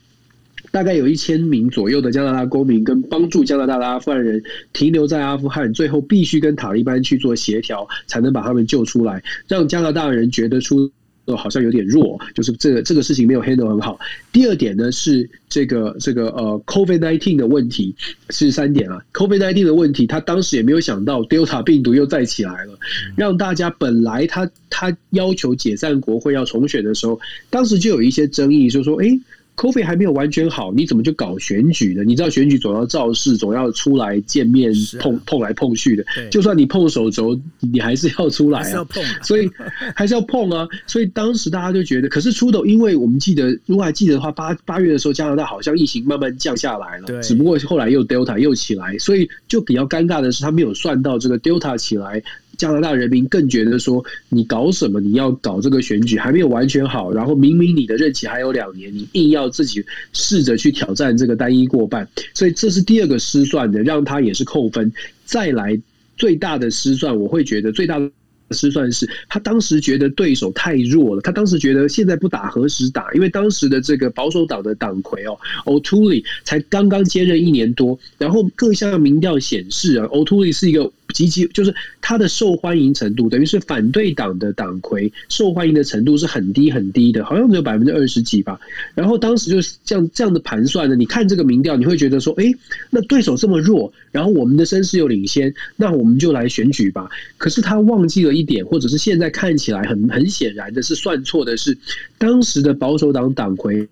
[0.69, 10.91] 大概有一千名左右的加拿大公民，跟帮助加拿大的阿富汗人停留在阿富汗，最后必须跟塔利班去做协调，才能把他们救出来，让加拿大人觉得出。
[11.27, 13.99] 好像有点弱，就是这个这个事情没有 handle 很好。
[14.31, 17.95] 第二点呢是这个这个呃，COVID nineteen 的问题
[18.29, 19.01] 是三点啊。
[19.13, 22.77] COVID nineteen 的问题，他当时也没有想到 Delta 病毒又再起来了，
[23.15, 29.05] 让大家本来他他要求解散国会要重选的时候，当时就有一些争议，就说哎。
[29.05, 29.21] 诶
[29.55, 32.03] COVID 还没有完全好，你怎么就搞选举呢？
[32.03, 36.03] 你知道选举总要造势，总要出来见面碰碰来碰去的。
[36.31, 38.85] 就算你碰手肘，你还是要出来啊。
[39.21, 39.49] 所以
[39.95, 40.67] 还是要碰啊。
[40.87, 47.21] 所以当时大家就觉得，可是出头，因为我们记得，如果还记得的话，八八月的时候，加拿大好像疫情慢慢降下来了。
[47.21, 52.23] 只不过后来又 Delta 又起来，所以就比较尴尬的是，他没有算到这个 Delta 起来。
[52.57, 54.99] 加拿大人民更觉得说，你搞什么？
[54.99, 59.83] 你要搞这个选举还没有完全好，然后明明你的任期还有两年，你硬要自己
[60.13, 64.91] 试着去挑战这个单一过半，所以这是第二个失算的，让他也是扣分。
[65.25, 65.79] 再来
[66.17, 68.11] 最大的失算，我会觉得最大的
[68.51, 73.11] 失算是他当时觉得对手太弱了，他当时觉得现在不打何时打？
[73.13, 88.59] 因为当时的这个保守党的党魁哦，O'Toole 才刚刚接任一年多，然后各项民调显示啊，O'Toole 是一个积极，就是他的受欢迎程度，等于是反对党的党魁受欢迎的程度是很低很低的，好像只有百分之二十几吧。
[88.95, 92.51] 然后当时就是这样这样的盘算呢，你看这个民调，你会觉得说，哎，
[92.89, 97.09] 那对手这么弱，然后我们的声势又领先，那我们就来选举吧。
[97.37, 101.77] 可是他忘记了一点，或者是现在看起来很很显然的是算错的是，
[102.17, 103.87] 当时的保守党党魁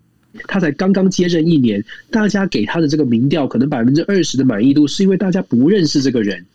[0.47, 6.45] 他才刚刚接任一年，大家给他的这个民调可能百分之二十的满意度，是因为大家不认识这个人。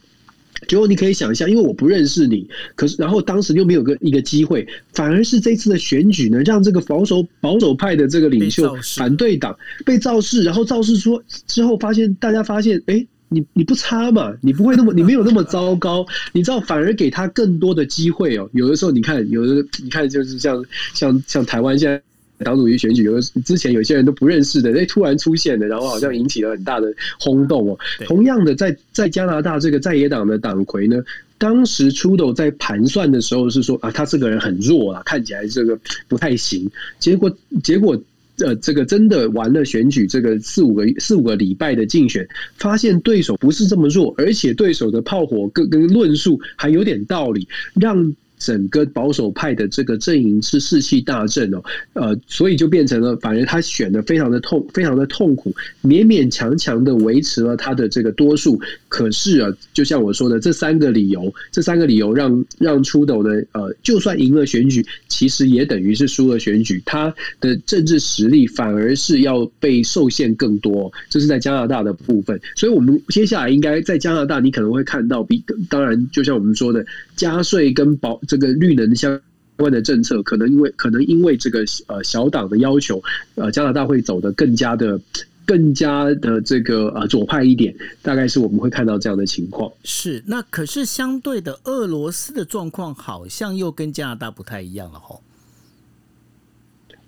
[0.68, 13.06] 结果你可以想象，因为我不认识你，可是然后当时又没有个一个机会，反而是这次的选举呢，让这个保守保守派的这个领袖反对党被造势，然后造势说之后发现大家发现，哎。
[13.30, 14.32] 你你不差嘛？
[14.42, 16.06] 你不会那么， 你没有那么糟糕。
[16.32, 18.48] 你知道，反而给他更多的机会哦。
[18.52, 22.00] 有的时候，你看，有的你看，就是像像像台湾现在
[22.38, 27.78] 党主席选举，有之前有些人都不认识的，哎，突然出现的，然后好像引起了很大的轰动哦。
[28.04, 31.02] 同样的，在在加拿大这个在野党的党魁呢，
[31.38, 36.70] 当时 Trudeau 在盘算的时候是说啊，他这个人很弱啊，看起来这个不太行。
[36.98, 38.00] 结果结果。
[38.38, 47.46] 呃，这个真的完了选举，这个四五个四五个礼拜的竞选，发现对手不是这么弱，而且对手的炮火跟跟论述还有点道理，
[47.80, 48.12] 让。
[48.38, 51.62] 整个保守派的这个阵营是士气大振哦，
[51.94, 58.60] 呃，所以就变成了，反正他选的非常的痛，非常的痛苦，勉勉强强的维持了他的这个多数。
[58.88, 70.92] 可是啊，就像我说的，这三个理由，这三个理由让让 Trudeau 呢，呃，就算赢了选举，其实也等于是输了选举，他的政治实力反而是要被受限更多。
[71.08, 76.84] 这是在加拿大的部分，所以我们接下来应该在加拿大，你可能会看到比当然，就像我们说的，
[77.16, 78.20] 加税跟保。
[78.36, 79.20] 这个绿能相
[79.56, 83.02] 关的政策，可能因为可能因为这个呃小党的要求，
[83.36, 85.00] 呃加拿大会走得更加的
[85.46, 89.70] 更加的这个呃左派一点，大概是我们会看到这样的情况。
[89.84, 95.22] 是，那可是相对的，俄罗斯的状况好像又跟加拿大不太一样了吼。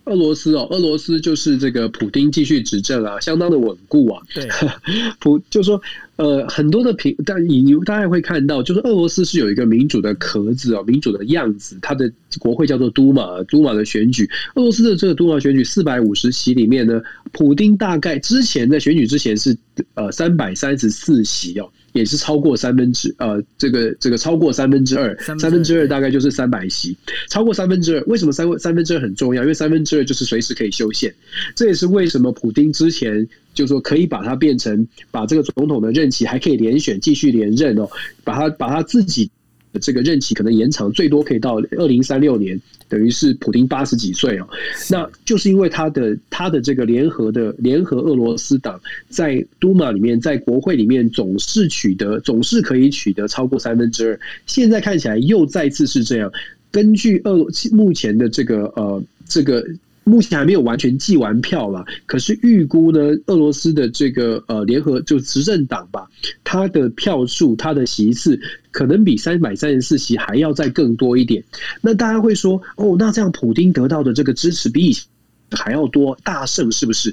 [0.06, 4.22] 俄罗斯哦，俄罗斯就是这个普丁继续执政啊，相当的稳固啊。
[4.34, 4.48] 对，
[5.20, 5.80] 普就说。
[6.16, 19.54] 呃，很多的评，但你你大概会看到，就是俄罗斯是有一个民主的壳子哦，民主的样子，它的国会叫做都马，都马的选举，俄罗斯的这个都马选举四百五十席里面呢，普丁大概之前在选举之前是
[19.92, 26.96] 呃三百三十四席哦，也是超过三分之呃这个这个超过三分之二，三分之二大概就是三百席，
[27.28, 29.42] 超过三分之二，为什么三三分之二很重要？
[29.42, 31.12] 因为三分之二就是随时可以修宪，
[31.54, 33.26] 这也是为什么普丁之前。
[33.56, 37.88] 就是说可以把它变成把这个总统的任期还可以连选继续连任哦，
[38.22, 39.30] 把他把他自己的
[39.78, 44.48] 这个任期可能延长最多可以到二零三六年，等于是普丁八十几岁哦，
[44.90, 56.32] 那就是因为他的他的这个联合的联合俄罗斯党在杜马里面在国会里面总是取得总是可以取得超过三分之二，现在看起来又再次是这样。
[56.70, 59.64] 根据俄目前的这个呃这个。
[60.08, 66.08] 目前还没有完全计完票了，可是预估呢，俄罗斯的这个呃联合就执政党吧，
[66.44, 68.40] 它的票数、它的席次
[68.70, 71.42] 可能比三百三十四席还要再更多一点。
[71.80, 75.04] 那大家会说，哦，那这样普丁得到的这个支持比以前
[75.50, 77.12] 还要多，大胜是不是？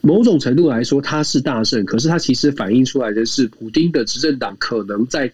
[0.00, 5.30] 某种程度来说，他是大胜，可是他其实反映出来的是，普丁的执政党可能在。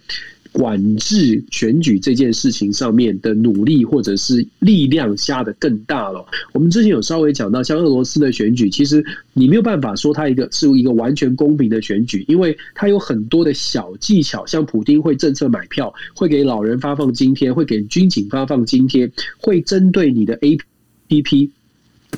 [0.56, 6.24] 管制选举这件事情上面的努力或者是力量下得更大了。
[6.54, 21.50] 我们之前有稍微讲到，像俄罗斯的选举，其实你没有办法说它一个是一个完全公平的选举，因为它有很多的小技巧，像普丁会政策买票，会给老人发放津贴，会给军警发放津贴，会针对你的 APP。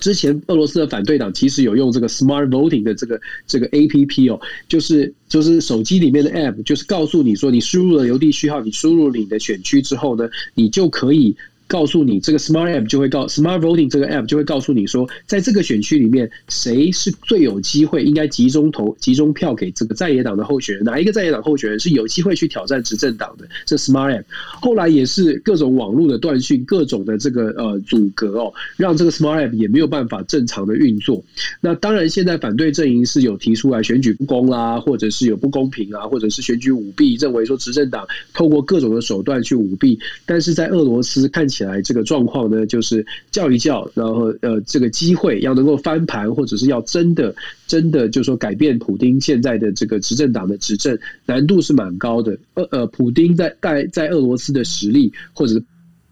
[0.01, 11.37] 之前俄罗斯的反对党其实有用这个 Smart Voting 的这个这个 APP 哦，就是就是手机里面的 App，就是告诉你说，你输入了邮递序号，你输入你的选区之后呢，你就可以。
[11.69, 20.85] 告诉你，这个 Smart App 就会告 Smart Voting 这个 App 就会告诉你说，在这个选区里面，谁是最有机会应该集中投、集中票给这个在野党的候选人？
[20.85, 23.47] 哪一个在野党候选人是有机会去挑战执政党的？
[23.67, 24.25] 这 Smart App
[24.61, 31.23] 后来也是各种网络的断讯、各种的这个呃阻隔哦，让这个 Smart App 也没有办法正常的运作。
[31.61, 39.99] 那当然，现在反对阵营是有提出来选举不公啦，或者是有不公平啊，或者是选举舞弊，认为说执政党透过各种的手段去舞弊。
[40.25, 47.35] 但是在俄罗斯看起起来这个状况呢，就是叫一叫，然后呃，这个机会要能够翻盘，或者是要真的
[47.67, 52.39] 真的就是说改变普丁现在的这个执政党的执政，难度是蛮高的。
[52.55, 55.61] 呃呃，普丁在在在俄罗斯的实力，或者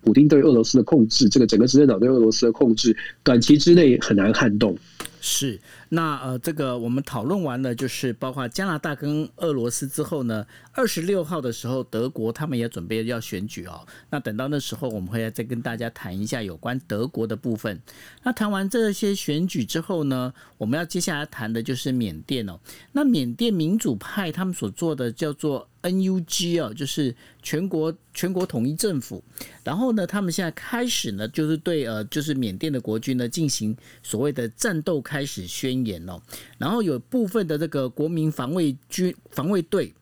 [0.00, 4.76] 普丁对俄罗斯的控制，这个整个执政党对俄罗斯的控制，短期之内很难撼动。
[5.20, 13.86] 是，那呃，这个我们讨论完了，就是包括加拿大跟俄罗斯之后呢，二十六号的时候，德国他们也准备要选举哦。
[14.10, 17.80] 那等到那时候，我们会再跟大家谈一下有关德国的部分。
[18.22, 22.58] 那谈完这些选举之后呢，我们要接下来谈的就是缅甸哦。
[22.92, 25.68] 那缅甸民主派他们所做的叫做。
[25.82, 29.22] NUG 哦，就是全国全国统一政府，
[29.62, 36.22] 然后呢，他们现在开始呢，就是对呃，就是缅甸的国军呢进行所谓的战斗开始宣言哦，
[36.56, 39.92] 然后有部分的这个国民防卫军防卫队。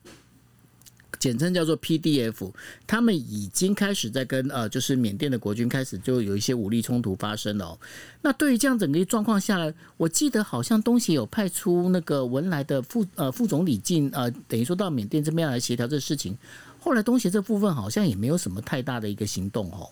[1.17, 2.51] 简称叫做 PDF，
[2.85, 7.79] 他们已经开始在跟呃，就是缅甸的国军开始就有一些武力冲突发生了。
[8.21, 16.37] 那对于这样整个状况下来，我记得好像东协有派出那个文莱的副呃副总理进呃，等于说到缅甸这边来协调这事情。
[16.79, 19.89] 后来东协这部分好像也没有什么太大的一个行动哦。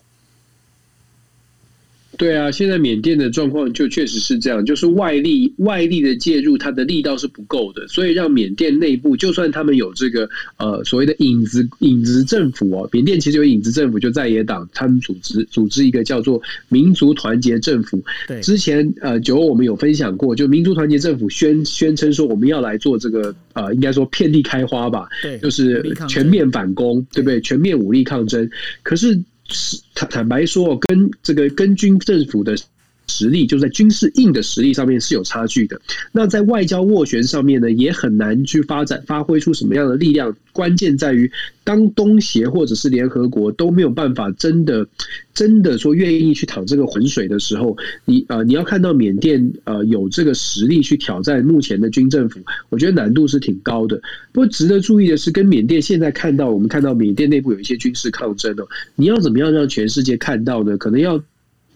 [2.16, 18.02] 对啊，现在缅甸的状况就确实是这样，就是外力外力的介入，它的力道是不够的，所以让缅甸内部，就算他们有这个呃所谓的影子影子政府哦，缅甸其实有影子政府，就在野党他们组织组织一个叫做民族团结政府。
[18.26, 27.40] 对，之前呃九我们有分享过，就民族团结政府宣宣称说我们要来做这个呃应该说遍地开花吧，对，就是全面反攻，对不对？
[27.40, 28.48] 全面武力抗争，
[28.82, 29.20] 可是。
[29.48, 32.56] 是坦坦白说，跟这个跟军政府的
[33.06, 35.80] 实力，就在军事硬的实力上面是有差距的。
[36.12, 40.34] 那在外交斡旋上面呢，也很难去发展发挥出什么样的力量。
[40.52, 41.28] 关键在于，
[41.64, 44.86] 当东协或者是联合国都没有办法真的
[45.34, 52.38] 真的说愿意去淌这个浑水的时候，你呃你要看到缅甸呃有这个实力去挑战目前的军政府，
[52.68, 54.00] 我觉得难度是挺高的。
[54.30, 60.78] 不过值得注意的是，跟缅甸现在看到我们看到缅甸内部有一些军事抗争哦，你要怎么样让全世界看到呢？
[60.78, 61.20] 可能要。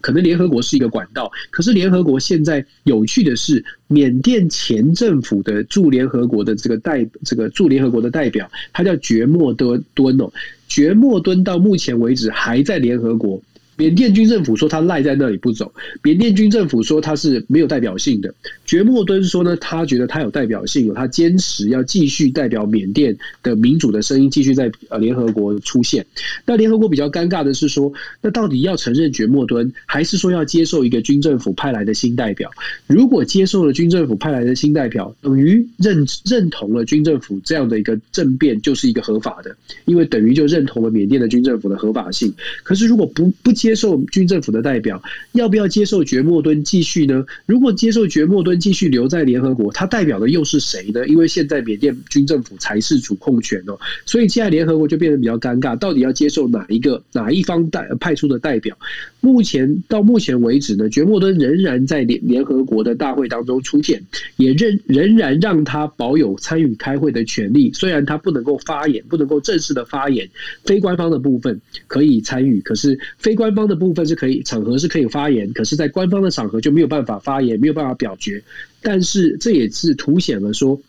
[0.01, 10.31] 可能联合国是一个管道，可是联合国现在有趣的是，缅甸前政府的驻联合国的这个代，这个驻联合国的代表，他叫觉莫敦敦哦，
[10.67, 13.41] 觉莫敦到目前为止还在联合国。
[13.77, 18.33] 缅甸军政府说他赖在那里不走，缅甸军政府说他是没有代表性的。
[18.69, 26.05] 觉莫敦说呢，他觉得他有代表性，有他坚持要继续代表缅甸的民主的声音，继续在呃联合国出现。
[26.45, 32.51] 那联合国比较尴尬的是说，那到底要承认觉莫敦，还是说要接受一个军政府派来的新代表？
[32.85, 42.31] 如果接受了军政府派来的新代表，等于认认同了军政府这样的一个政变就是一个合法的，因为等于就认同了缅甸的军政府的合法性。
[42.61, 45.01] 可是如果不不接，受军政府的代表，
[45.31, 47.25] 要不要接受觉莫敦继续呢？
[47.45, 51.05] 如果接受觉莫敦继续留在联合国，他代表的又是谁呢？
[51.07, 58.77] 因为现在缅甸军政府才是主控权哦，所以现在联合国就变得比较尴尬，到底要接受哪一个哪一方代派出的代表？
[59.19, 64.01] 目前到目前为止呢，觉莫敦仍然在联联合国的大会当中出现，
[64.37, 70.29] 也仍仍然让他保有参与开会的权利，虽然他不能够发言，不能够正式的发言，
[70.63, 73.49] 非官方的部分可以参与，可是非官。
[73.49, 78.41] 方的部分是可以场合是可以发言，可是，在官方的场合就没有办法发言，没有办法表决。
[78.81, 80.79] 但是这也是凸显了说，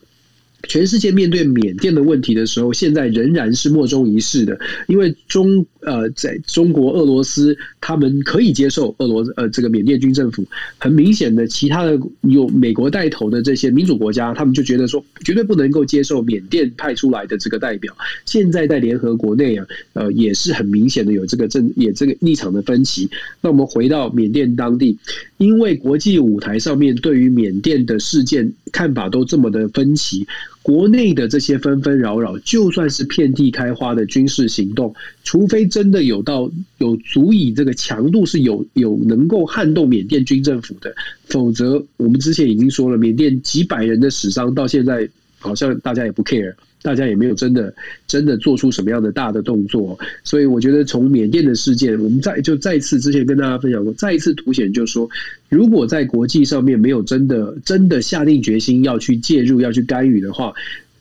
[0.69, 10.45] 全世界面对缅甸的问题的时候，现在仍然是莫衷一是的，因为中呃，在中国、俄罗斯，他们可以接受俄罗呃这个缅甸军政府。
[10.79, 17.97] 很明显的，其他的有美国带头的这些民主国家，他们就觉得说，绝对不能够接受缅甸派出来的这个代表。
[18.27, 23.09] 现在在联合国内啊，呃，也是很明显的有这个政也这个立场的分歧。
[23.41, 24.99] 那我们回到缅甸当地，
[25.39, 30.27] 因为国际舞台上面对于缅甸的事件看法都这么的分歧。
[30.63, 34.95] 国内的这些纷纷扰扰，就算是遍地开花的军事行动，
[35.25, 40.95] 除非真的有到有足以这个强度是有有能够撼动缅甸军政府的，
[41.25, 45.09] 否则我们之前已经说了，缅甸几百人的死伤到现在
[45.41, 46.55] 好像大家也不 care。
[46.83, 47.75] 大家也没有真的
[48.07, 55.07] 真的做出什么样的大的动作，所以我觉得从缅甸的事件，我们再就再次之前跟大家分享过，再一次凸显，就是说，
[55.51, 60.55] 如果在国际上面没有真的真的下定决心要去介入、要去干预的话，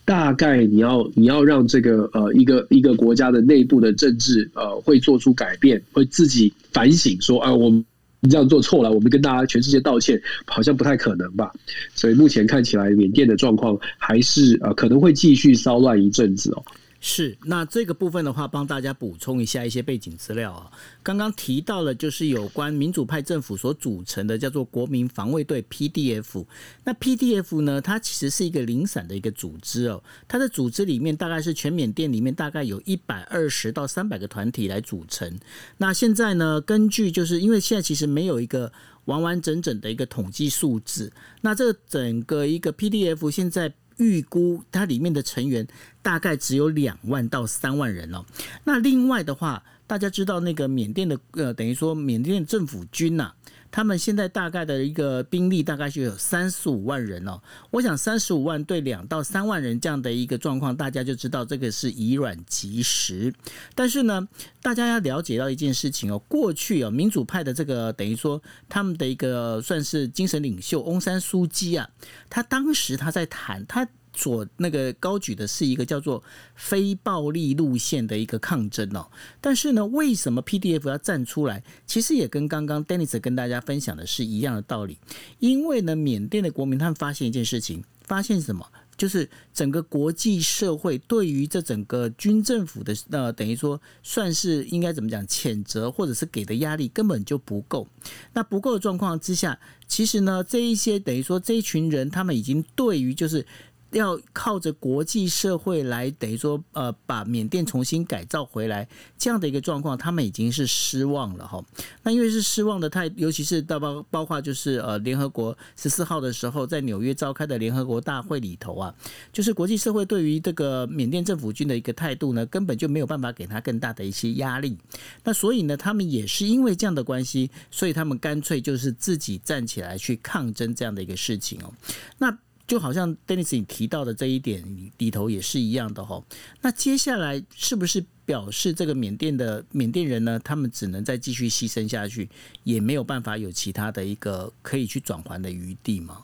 [0.04, 7.86] 大概你要你要让这个呃一个一个国家的内部的政治呃会做出改变，会自己反省说啊我们。
[8.22, 11.52] 你这样做错了，我们跟大家全世界道歉，好像不太可能吧？
[11.94, 16.64] 所以目前看起来，缅甸的状况还是呃可能会继续骚乱一阵子哦。
[17.02, 20.70] 是，那这个部分的话，帮大家补充一下一些背景资料啊。
[21.02, 26.46] 刚刚提到了，就是有关民主派政府所组成的叫做国民防卫队 （PDF）。
[26.84, 30.04] 那 PDF 呢，它其实是一个零散的一个组织哦。
[30.28, 35.40] 它的组织里面大概是全缅甸里面大概有一百二十到三百个团体来组成。
[35.78, 38.70] 那现在呢，根据就是因为现在其实没有一个
[39.06, 43.74] 完完整整的一个统计数字，那这整个一个 PDF 现在。
[44.00, 45.66] 预估它里面的成员
[46.02, 48.26] 大概只有两万到三万人哦。
[48.64, 53.36] 那另外的话，大家知道那个缅甸的呃，等于说缅甸政府军呐、啊，
[53.72, 57.42] 他们现在大概的一个兵力大概就有三十五万人哦。
[57.72, 63.34] 我想三十五万对两到三万人这样的一个状况，大家就知道这个是以卵击石。
[63.76, 64.28] 但是呢，
[64.62, 71.90] 大家要了解到一件事情哦，过去哦，民主派的这个等于说他们的一个算是精神领袖翁山苏姬啊，
[72.30, 73.88] 他当时他在谈他。
[74.20, 76.22] 所那个高举的是一个叫做
[76.54, 79.10] 非暴力路线的一个抗争哦，
[79.40, 81.64] 但是呢，为什么 PDF 要站出来？
[81.88, 84.98] 其实也跟刚刚 Dennis 跟大家分享的是一样的道理，
[85.40, 88.66] 因为呢，缅甸的国民他们发现一件事情，发现什么？
[88.98, 97.88] 就是整个国际社会对于这整个军政府的呃，等于说算是应该怎么讲，谴责或者是给的压力根本就不够。
[98.34, 99.58] 那不够的状况之下，
[99.88, 103.46] 其实呢，这一些等于说这一群人，他们已经对于就是。
[103.92, 108.88] 要靠着国际社会来等于说，呃，把缅甸重新改造回来
[109.18, 111.64] 这样的一个状况，他们已经是失望了哈。
[112.04, 118.94] 那因为是失望的态，尤其是到包包括就是呃，联合国十四号的时候在纽约召开的联合国大会里头啊，
[119.34, 124.78] 就是国际社会对于这个缅甸政府军的一个态度呢，根本就没有办法给他更大的一些压力。
[125.24, 131.74] 那所以呢，他们也是因为这样的关系，所以他们干脆就是自己站起来去抗争这样的一个事情哦。
[132.18, 132.38] 那。
[132.70, 134.64] 就好像 Dennis 你提到的这一点
[135.00, 136.24] 里头也是一样的哈。
[136.62, 140.40] 那接下来是不是表示这个缅甸的缅甸人呢？
[140.44, 142.30] 他们只能再继续牺牲下去，
[142.64, 146.20] 也没有办法有其他的一个可以去转还的余地吗？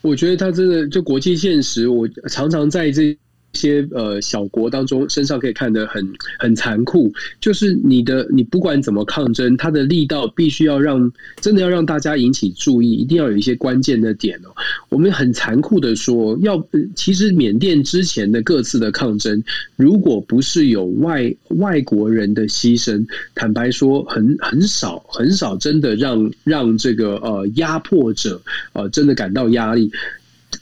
[0.00, 3.16] 我觉得他真的就国际现实，我常常在这。
[3.58, 6.06] 些呃小国当中身上可以看得很
[6.38, 14.48] 很残酷，就是你的你不管怎么抗争，它的力道必须要让真的要让大家引起注意，一定要有一些关键的点哦。
[14.88, 19.42] 我们很残酷的说，要其实缅甸之前的各自的抗争，
[19.76, 23.04] 如果不是有外外国人的牺牲，
[23.34, 28.40] 坦白说很很少很少真的让让这个呃压迫者
[28.72, 29.90] 呃真的感到压力。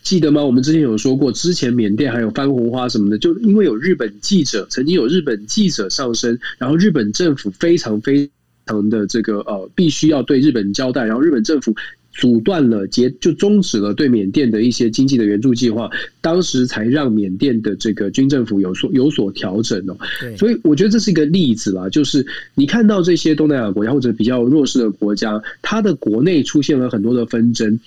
[0.03, 0.45] 记得吗？
[0.45, 8.29] 我们之前有说过，之前缅甸还有番红花什么的，就因为有日本记者，曾经有日本记者上身，然后日本政府非常非
[8.67, 11.75] 常的这个呃，必须要对日本交代，然后日本政府
[12.13, 19.97] 阻断了结，就终止了对缅甸的一些经济的援助计划，当时才让缅甸的这个军政府有所有所调整哦。
[20.37, 27.79] 所以我觉得这是一个例子啦，就是你看到这些东南亚国家或者比较弱势的国家，它的国内出现了很多的纷争。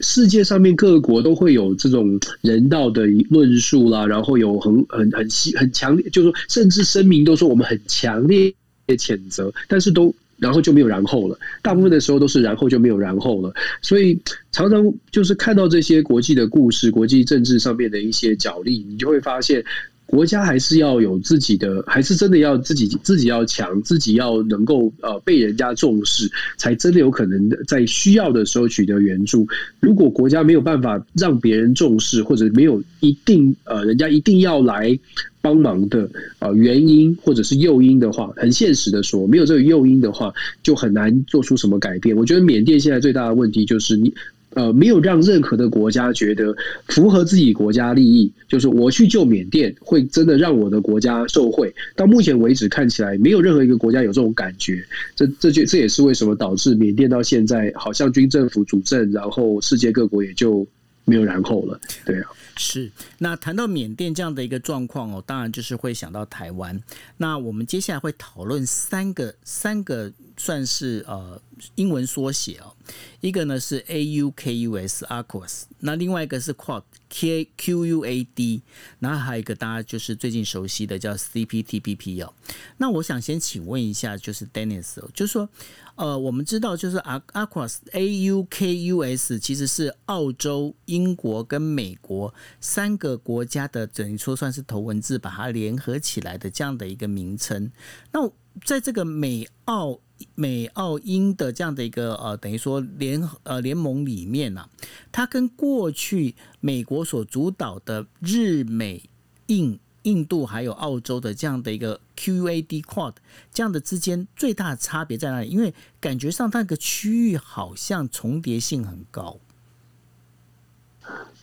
[0.00, 8.54] 世界上面各国都会有这种人道的论述啦，然后有很很很很强烈，就是说甚至声明都说我们很强烈
[8.88, 11.38] 谴责，但是都然后就没有然后了。
[11.62, 14.20] 大部分的时候都是然后就没有然后了，所以
[14.52, 19.64] 常常就是看到这些国际的故事、国际政治上面的一些角力，你就会发现。
[20.06, 29.46] 国家还是要有自己的，还是真的要自己自己要强，自己要能够呃被人家重视，才真的有可能在需要的时候取得援助。
[29.80, 34.96] 如果国家没有办法让别人重视，或者没有一定呃人家一定要来
[35.40, 40.32] 帮忙的呃原因或者是诱因的话，很现实的说，没有这个诱因的话，
[40.62, 42.16] 就很难做出什么改变。
[42.16, 44.14] 我觉得缅甸现在最大的问题就是你。
[44.56, 46.56] 呃，没有让任何的国家觉得
[46.88, 51.72] 符合自己国家利益，就是我去救缅甸会真的让我的国家受惠。
[51.94, 54.82] 到目前为止，看起来没有任何一个国家有这种感觉。
[55.14, 60.66] 这这就这也是为什么导致缅甸到现在好像军政府主政，然后世界各国也就
[61.04, 61.78] 没有然后了。
[62.06, 62.30] 对啊。
[62.58, 66.82] 是，那谈到缅甸这样的一个状况哦，当然就是会想到台湾。
[67.18, 71.40] 那我们接下来会讨论三个三个算是呃
[71.74, 72.72] 英文缩写哦，
[73.20, 78.62] 一个呢是 AUKUS，AUKUS，那另外一个是 QUAD K QUAD，
[79.00, 82.32] 然后还有一个大家就是最近熟悉的叫 CPTPP 哦。
[82.78, 85.48] 那我想先请问一下，就是 Dennis 哦，就是说。
[85.96, 97.70] 呃，我们知道就是 AUKUS A U K U S 其实是澳洲、英国跟美国三个国家的等于说算是头文字，把它联合起来的这样的一个名称。
[98.12, 98.28] 那
[98.64, 100.00] 在这个美澳
[100.34, 104.70] 美澳英的这样的一个呃等于说联呃联盟里面呢、啊，
[105.12, 109.10] 它跟过去美国所主导的日美
[109.48, 113.16] 印印度还有澳洲的这样的一个 QAD Quad
[113.52, 115.48] 这样的之间最大的差别在哪里？
[115.48, 119.38] 因为感觉上它那个区域好像重叠性很高。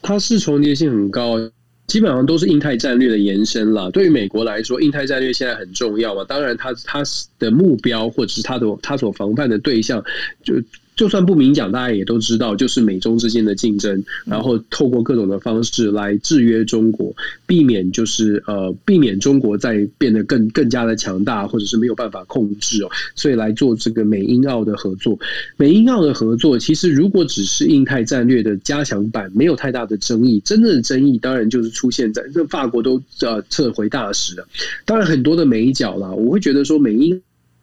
[0.04, 1.40] 它是重叠性很高。
[1.88, 3.90] 基本上都是印太战略的延伸了。
[3.92, 6.24] 对于美国来说，印太战略现在很重要嘛。
[6.24, 7.04] 当然，它它
[7.40, 10.04] 的目标或者是它的它所防范的对象
[10.44, 10.54] 就。
[10.96, 17.16] 就算不明讲，大家也都知道，就是美中之间的竞争，然后透过各种的方式来制约中国，
[17.48, 25.20] 避免就是呃避免中国在变得更更加的强大，或者是没有办法控制哦，所以来做这个美英澳的合作。
[25.58, 30.40] 美英澳的合作，其实如果只是印太战略的加强版，没有太大的争议。
[30.46, 34.48] 真正的争议当然就是出现在这法国都呃撤回大使了，
[34.86, 37.22] 当然很多的美角啦，我会觉得说美英。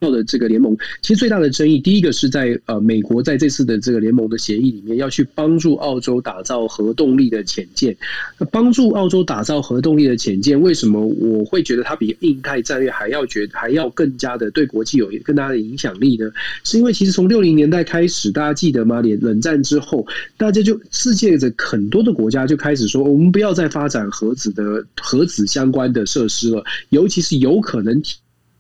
[0.09, 7.95] 的这个联盟，其实最大的争议，第一个是在呃，美国在这次的这个联盟的协议里面，要去帮助澳洲打造核动力的潜舰。
[8.39, 16.31] 那帮助澳洲打造核动力的潜舰，为什么我会觉得它比印太战略还要觉还要更加的对国际有更大的影响力呢？
[16.65, 19.03] 是因为其实从六零年代开始，大家记得吗？
[19.03, 20.07] 连冷战之后，
[20.39, 28.01] 大家就世界的很多的国家就开始说，我们不要再发展核子的核子相关的设施了，尤其是有可能。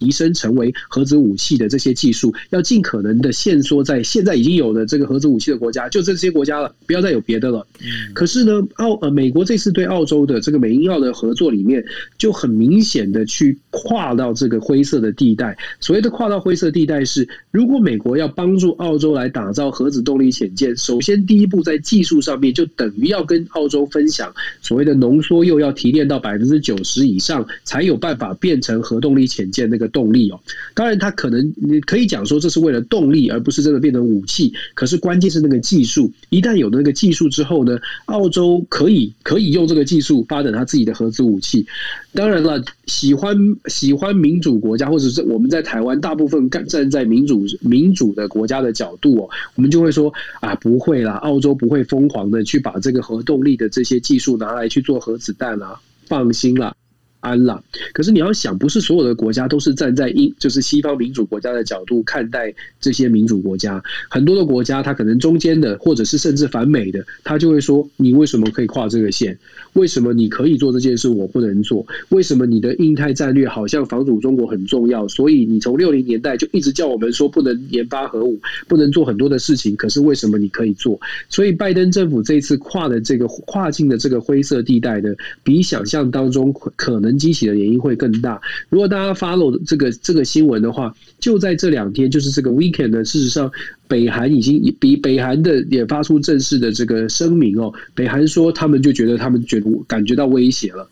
[0.01, 7.65] 提升成为核子武器的这些技术，要尽可能的限缩在现在已经有的这个核子武器的国家，就这些国家了，不要再有别的了。
[8.15, 11.85] 可是呢，澳呃美国这次对澳洲的这个美英澳的合作里面，
[12.17, 15.57] 就很明显的去跨到这个灰色的地带。
[15.81, 24.33] 所谓的跨到灰色地带是，如果美国要帮助澳洲来打造核子动力潜舰，首先第一步在技术上面就等于要跟澳洲分享
[24.63, 29.90] 所谓的浓缩铀要提炼到百分之九十以上，才有办法变成核动力潜舰那个。
[29.91, 30.41] 动力哦，
[30.75, 34.53] 当然，它可能你可以讲说这是为了动力，而不是真的变成武器。
[34.75, 41.67] 可是关键是那个技术，一旦有那个技术之后呢，澳洲可以可以用这个技术发展它自己的核子武器。
[42.13, 43.37] 当然了，喜欢
[43.67, 56.75] 喜欢民主国家，或者是我们在台湾大部分站在民主民主的国家的角度哦，我们就会说啊，不会啦，澳洲不会疯狂的去把这个核动力的这些技术拿来去做核子弹啦，放心啦。
[57.21, 57.63] 安了，
[57.93, 63.83] 可是你要想，不是所有的国家都是站在英，就是西方民主国家的角度看待这些民主国家。
[64.09, 69.39] 很多的国家，它可能中间的，或者是甚至反美的，他就会说：你为什么可以跨这个线？
[69.75, 71.87] 为什么你可以做这件事，我不能做？
[72.09, 75.07] 为什么你的印太战略好像防堵中国很重要？
[75.07, 79.77] 所以你从六零年代就一直叫我们说不能研发核武，不能做很多的事情。
[79.77, 80.99] 可是为什么你可以做？
[81.29, 85.11] 所以拜登政府这次跨的这个跨境的这个灰色地带呢，
[85.45, 87.10] 比想象当中可能。
[87.19, 88.41] 激起的原因会更大。
[88.69, 93.05] 如果大家 follow 这个这个新闻的话，就在这两天，就是这个 weekend 呢。
[93.05, 93.51] 事实上，
[93.89, 97.73] 北韩已经比北韩的也发出正式的这个声明哦。
[97.95, 100.89] 北韩说，他们就觉得他们觉得感觉到威胁了。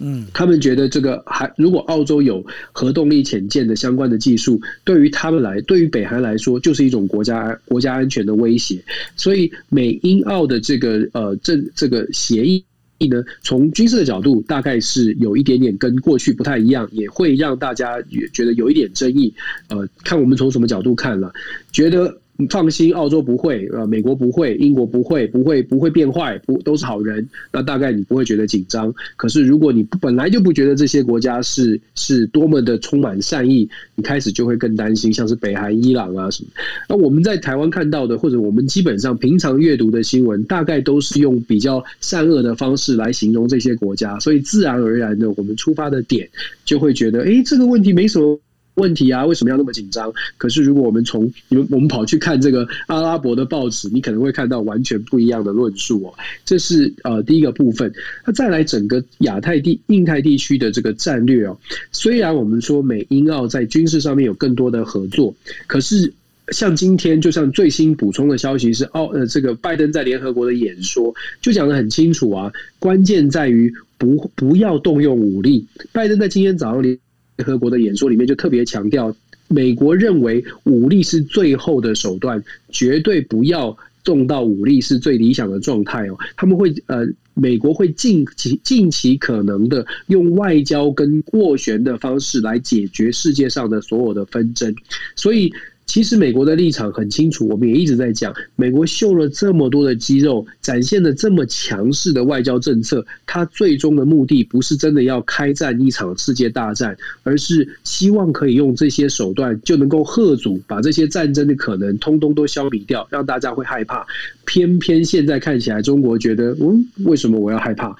[0.00, 8.82] 嗯，他们觉得这个还如果澳洲有核动力潜舰的相关的技术，对于他们来，对于北韩来说，就是一种国家国家安全的威胁。
[9.16, 12.64] 所以，美英澳的这个呃这这个协议。
[13.06, 19.32] 呢，从军事的角度，大概是有一点点跟过去不太一样，也会让大家也觉得有一点争议。
[19.68, 21.32] 呃，看我们从什么角度看了，
[21.70, 22.18] 觉得。
[22.40, 27.28] 你放心，澳洲不会，呃，美国不会，英国不会，不会，不会变坏，不都是好人。
[27.52, 28.94] 那大概你不会觉得紧张。
[29.16, 36.50] 可是如果你本来就不觉得这些国家是是多么的充满善意，你开始就会更担心，像是北韩、伊朗啊什么。
[36.88, 46.28] 那我们在台湾看到的，或者我们基本上平常阅读的新闻，大概都是用比较善恶的方式来形容这些国家，所以自然而然的，我们出发的点
[46.64, 48.38] 就会觉得，哎，这个问题没什么。
[48.78, 50.12] 问题啊，为什么要那么紧张？
[50.38, 56.14] 可是如果我们从你们我们跑去看这个阿拉伯的报纸，你可能会看到完全不一样的论述哦。
[56.44, 57.92] 这是呃第一个部分。
[58.24, 61.58] 那再来整个亚太地、印太地区的这个战略哦，
[61.92, 65.34] 虽然我们说美英澳在军事上面有更多的合作，
[65.66, 66.12] 可是
[66.50, 75.66] 像今天就像最新补充的消息是，澳呃这个拜登在联合国的演说就讲得很清楚啊，关键在于不不要动用武力。
[75.92, 76.96] 拜登在今天早上联
[77.38, 79.14] 联合国的演说里面就特别强调，
[79.46, 86.18] 美国认为武力是最后的手段，绝对不要动到武力是最理想的状态哦。
[86.36, 94.74] 他们会呃，美国会尽其尽其可能的用外交跟斡旋的方式来解决世界上的所有的纷争，
[95.14, 95.52] 所以。
[95.88, 114.06] 其实美国的立场很清楚，我们也一直在讲，美国秀了这么多的肌肉，展现了这么强势的外交政策，它最终的目的不是真的要开战一场世界大战，而是希望可以用这些手段就能够吓阻，把这些战争的可能通通都消弭掉，让大家会害怕。
[114.44, 117.96] 偏偏现在看起来，中国觉得，嗯，为什么我要害怕？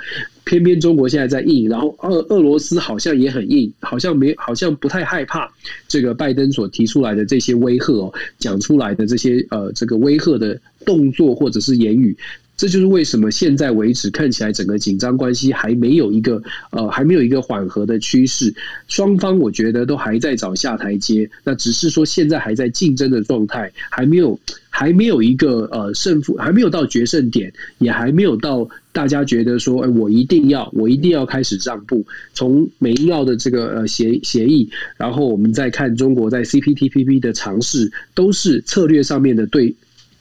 [0.49, 5.47] 偏偏中国现在在硬，然后俄俄罗斯好像也很硬，好像没好像不太害怕
[5.87, 12.17] 这个拜登所提出来的这些威吓哦，讲出来的这些呃这个威吓的动作或者是言语。
[12.59, 16.43] 这就是为什么现在为止看起来整个紧张关系还没有一个
[16.73, 18.53] 呃还没有一个缓和的趋势，
[18.89, 24.39] 双方我觉得都还在找下台阶，那只是说现在还在竞争的状态，还没有
[24.71, 32.05] 还没有一个呃胜负，还没有到决胜点，也还没有到大家觉得说，哎，我一定要我一定要开始让步。
[32.35, 39.77] 从美英澳的这个呃协协议，然后我们再看中国在 CPTPP 的尝试，都是策略上面的对。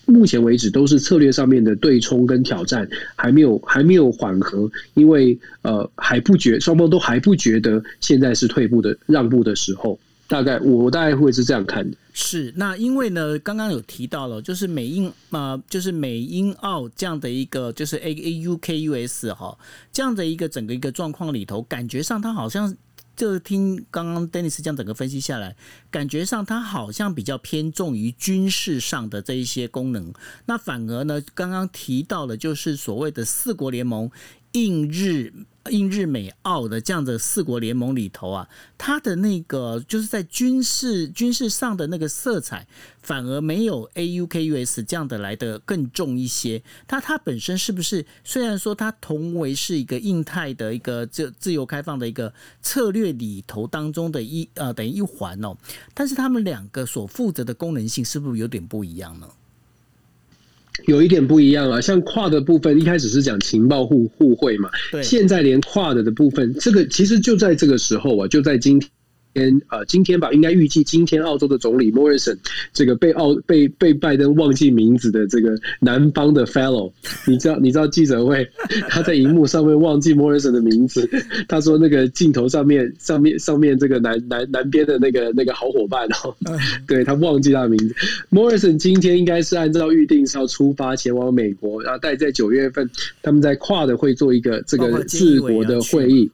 [0.08, 11.98] 目前为止都是策略上面的对冲跟挑战，还没有还没有缓和，因为呃还不觉双方都还不觉得现在是退步的让步的时候，大概我大概会是这样看的。
[12.14, 19.58] 是那因为呢，刚刚有提到了，就是美英呃，就是美英澳这样的一个就是 A A U K U S 哈
[19.92, 22.76] 这样的一个整个一个状况里头，感觉上它好像。
[23.18, 25.58] 就是听刚刚 Dennis 这样整个分析下来，
[25.92, 30.14] 感觉上它好像比较偏重于军事上的这一些功能，
[30.46, 34.10] 那反而呢，刚刚提到的，就是所谓的四国联盟。
[34.54, 35.34] 印日
[35.70, 38.48] 印日美澳的这样的四国联盟里头啊，
[38.78, 42.68] 它的那个就是在军事军事上的那个色彩，
[43.02, 46.62] 反而没有 AUKUS 这样的来的更重一些。
[46.88, 55.56] 它它本身是不是虽然说它同为是一个印太的一个自自由开放的一个策略里头当中的一呃等于一环哦，
[55.94, 59.28] 但是他们两个所负责的功能性是不是有点不一样呢？
[60.86, 68.80] 有一点不一样啊，像 QUAD 的部分一开始是讲情报互互惠嘛，对，现在连 QUAD 的部分，这个其实就在这个时候啊，就在今。
[68.80, 68.90] 天
[69.34, 72.38] 呃，今天吧，应该预计今天澳洲的总理 Morrison
[72.74, 76.92] 这个被澳被被拜登忘记名字的这个南方的 Fellow，
[77.28, 78.48] 你知道你知道记者会
[78.90, 81.08] 他在荧幕上面忘记 Morrison 的名字，
[81.48, 86.36] 他说那个镜头上面上面上面这个南南南边的那个那个好伙伴哦，
[86.88, 87.94] 对他忘记他的名字。
[88.32, 92.90] Morrison 今天应该是按照预定是要出发前往美国，然后待在九月份
[93.22, 96.30] 他们在跨的会做一个这个治国的会议。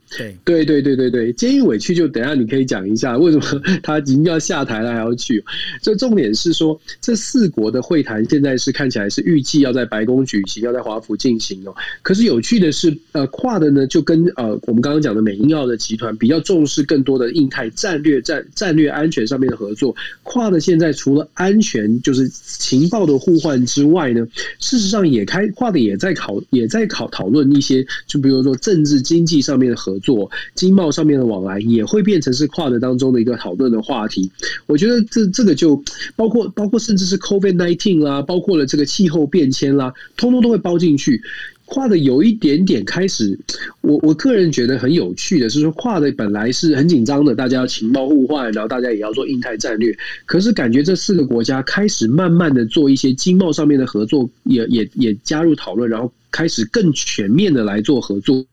[0.45, 2.93] 对对对对对，菅义伟去就等下你可以讲一。
[2.93, 5.43] 一下为什么他已经要下台了还要去？
[5.81, 11.73] 这重点是说，这四国的会谈现在是看起来是预计要在白宫举行，要在华府进行哦。
[12.03, 19.95] 可是有趣的是，呃，跨的呢就跟呃我们刚刚讲的美英澳的集团比较重视更多的印太战略战战略安全上面的合作。
[20.21, 24.23] 跨的现在除了安全就是情报的互换之外呢，
[24.59, 34.31] 事实上也开跨的也在考也在考讨论一些，就比如说政治经济上面的合作，经贸上面的往来也会变成是跨的当中的一个讨论的话题，
[34.65, 35.81] 我觉得这这个就
[36.15, 41.21] 包括包括甚至是 COVID nineteen 啦，包括了这个气候变迁啦，通通都会包进去。
[41.65, 43.39] 跨的有一点点开始，
[43.81, 58.45] 我我个人觉得很有趣的是说，跨的本来是很紧张的，大家要情报互换，然后大家也要做印太战略，可是感觉这四个国家开始慢慢的做一些经贸上面的合作，也也也加入讨论，然后开始更全面的来做合作。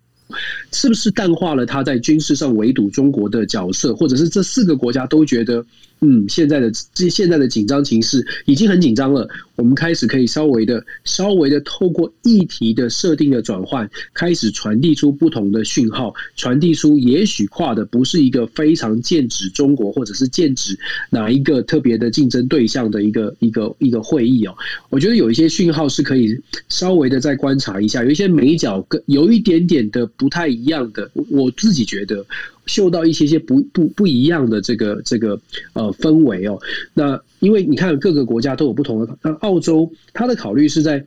[0.72, 5.64] 是不是淡化了他在军事上围堵中国的角色，或者是这四个国家都觉得，
[6.01, 9.29] 嗯，现在的这现在的紧张情势已经很紧张了。
[9.57, 20.79] 我们开始可以稍微的、稍微的透过议题的设定的转换，开始传递出不同的讯号，传递出也许跨的不是一个非常剑指中国，或者是剑指
[21.11, 24.55] 哪一个特别的竞争对象的一个一个一个会议哦。
[24.89, 26.41] 我觉得有一些讯号是可以
[26.71, 32.25] 稍微的再观察一下，有一些眉角跟有一点点的不太一样的，我自己觉得。
[32.71, 35.41] 嗅到一些些不不不一样的这个这个
[35.73, 36.57] 呃氛围哦，
[36.95, 41.05] 那因为你看各个国家都有不同的，那澳洲它的考虑是在，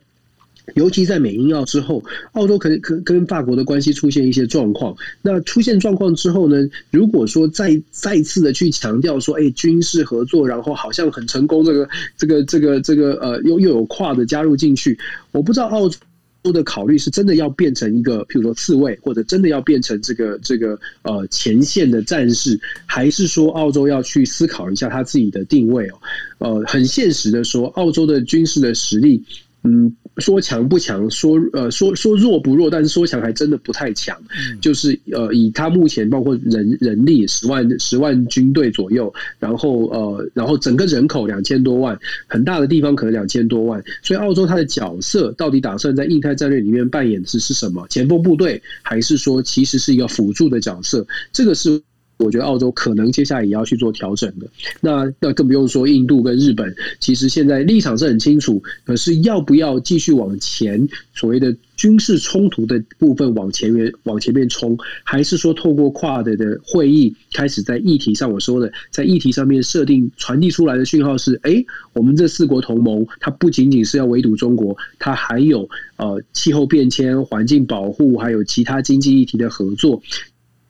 [0.74, 11.88] 尤其在美英澳之后，澳洲可能跟跟法国的关系出现一些状况，那出现状况之后呢，如果说再再次的去强调说，哎，军事合作，然后好像很成功，这个
[12.18, 14.98] 这个这个这个呃又又有跨的加入进去，
[15.32, 15.96] 我不知道澳洲。
[16.44, 25.98] 多的考虑是真的要变成一个，譬如说刺猬，或者真的要变成这个这个呃前线的战士，还是说澳洲要去思考一下他自己的定位哦？
[26.38, 29.24] 呃，很现实的说，澳洲的军事的实力。
[29.66, 34.16] 嗯，说强不强，说呃说说弱不弱，但是说强还真的不太强。
[34.60, 43.82] 就是呃，以他目前包括人人力十万十万军队左右，然后呃，然后整个人口两千多万，很大的地方可能两千多万。
[44.02, 47.86] 所以澳洲它的角色到底打算在印太战略里面扮演的是是什么？
[47.88, 51.06] 前锋部队，还是说其实是一个辅助的角色？
[51.32, 51.80] 这个是
[52.16, 54.46] 我觉得澳洲可能接下来也要去做调整的。
[54.80, 80.00] 那那更不用说印度跟日本，其实现在立场是很清楚，可是要不要继续往前所谓的军事冲突的部分往前面往前面冲，还是说透过跨的的会议开始在议题上，我说的在议题上面设定传递出来的讯号是：哎，我们这四国同盟，它不仅仅是要围堵中国，它还有呃气候变迁、环境保护，还有其他经济议题的合作。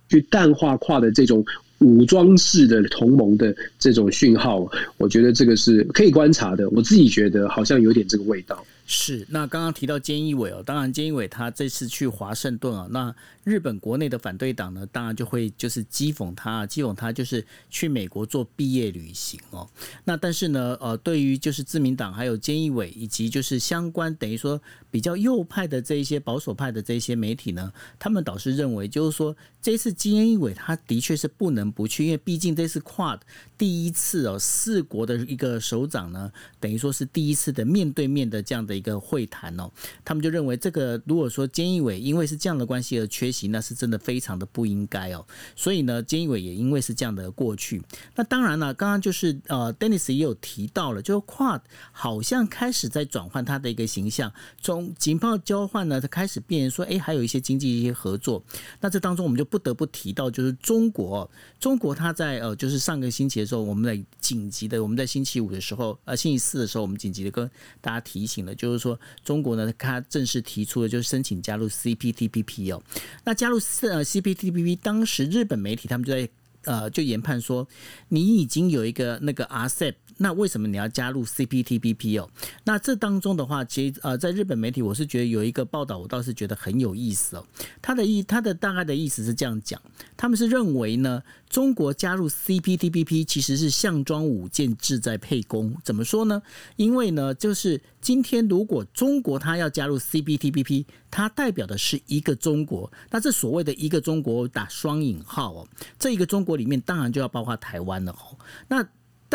[0.09, 1.44] 去淡化跨的这种
[1.78, 6.68] 武装式的同盟的这种讯号，我觉得这个是可以观察的。
[6.70, 8.64] 我自己觉得好像有点这个味道。
[8.87, 19.66] 是，那刚刚提到菅义伟哦，当然菅义伟他这次去华盛顿啊，那日本国内的反对党呢，当然就会就是讥讽他，讥讽他就是去美国做毕业旅行哦。
[20.05, 24.61] 那但是呢，呃，对于就是自民党还有菅义伟以及就是相关等于说
[24.91, 33.18] 比较右派的这一些保守派的这一些媒体呢，他们倒是认为就是说这次菅义伟他的确是不能不去，因为毕竟这是跨
[33.57, 36.30] 第一次哦，四国的一个首长呢，
[36.61, 38.74] 等于说是第一次的面对面的这样的。
[38.77, 39.70] 一个会谈哦，
[40.05, 45.25] 他们就认为这个如果说菅义伟因为是这样的关系而缺席，那是真的非常的不应该哦。
[45.57, 47.83] 所以呢，菅义伟也因为是这样的过去。
[48.14, 51.61] 那当然了，刚刚就是呃，Dennis 也有提到了，就 QUAD
[51.93, 58.43] 好像开始在转换他的一个形象，从情报交换呢，他开始变说，哎，还有一些经济一些合作。
[58.81, 67.49] 那这当中我们就不得不提到，就是中国，中国他在呃，就是上个星期的时候，我们在紧急的，我们在星期五的时候，呃，星期四的时候，我们紧急的跟
[67.81, 68.63] 大家提醒了就。
[68.64, 72.82] 就是说，中国呢，它正式提出了就是申请加入 CPTPP 哦。
[73.24, 76.28] 那加入呃 CPTPP，当时日本媒体他们就在
[76.64, 77.68] 呃就研判说，
[78.08, 79.94] 你已经有一个那个 RCEP。
[80.18, 82.28] 那为什么你要加入 CPTPP 哦？
[82.64, 87.46] 那这当中的话，其实呃，在日本媒体，我是觉得有一个报道，我倒是觉得很有意思哦。
[87.82, 89.80] 他的意，他的大概的意思是这样讲，
[90.16, 95.74] 他们是认为呢，中国加入 CPTPP 其实是项庄舞剑，志在沛公。
[95.82, 96.42] 怎么说呢？
[96.76, 102.90] 因为呢，就是今天如果中国它要加入 CPTPP，它代表的是一个中国。
[103.10, 108.38] 那这所谓的一个中国打双引号哦，这一个中国里面当然就要包括台湾了哦。
[108.68, 108.86] 那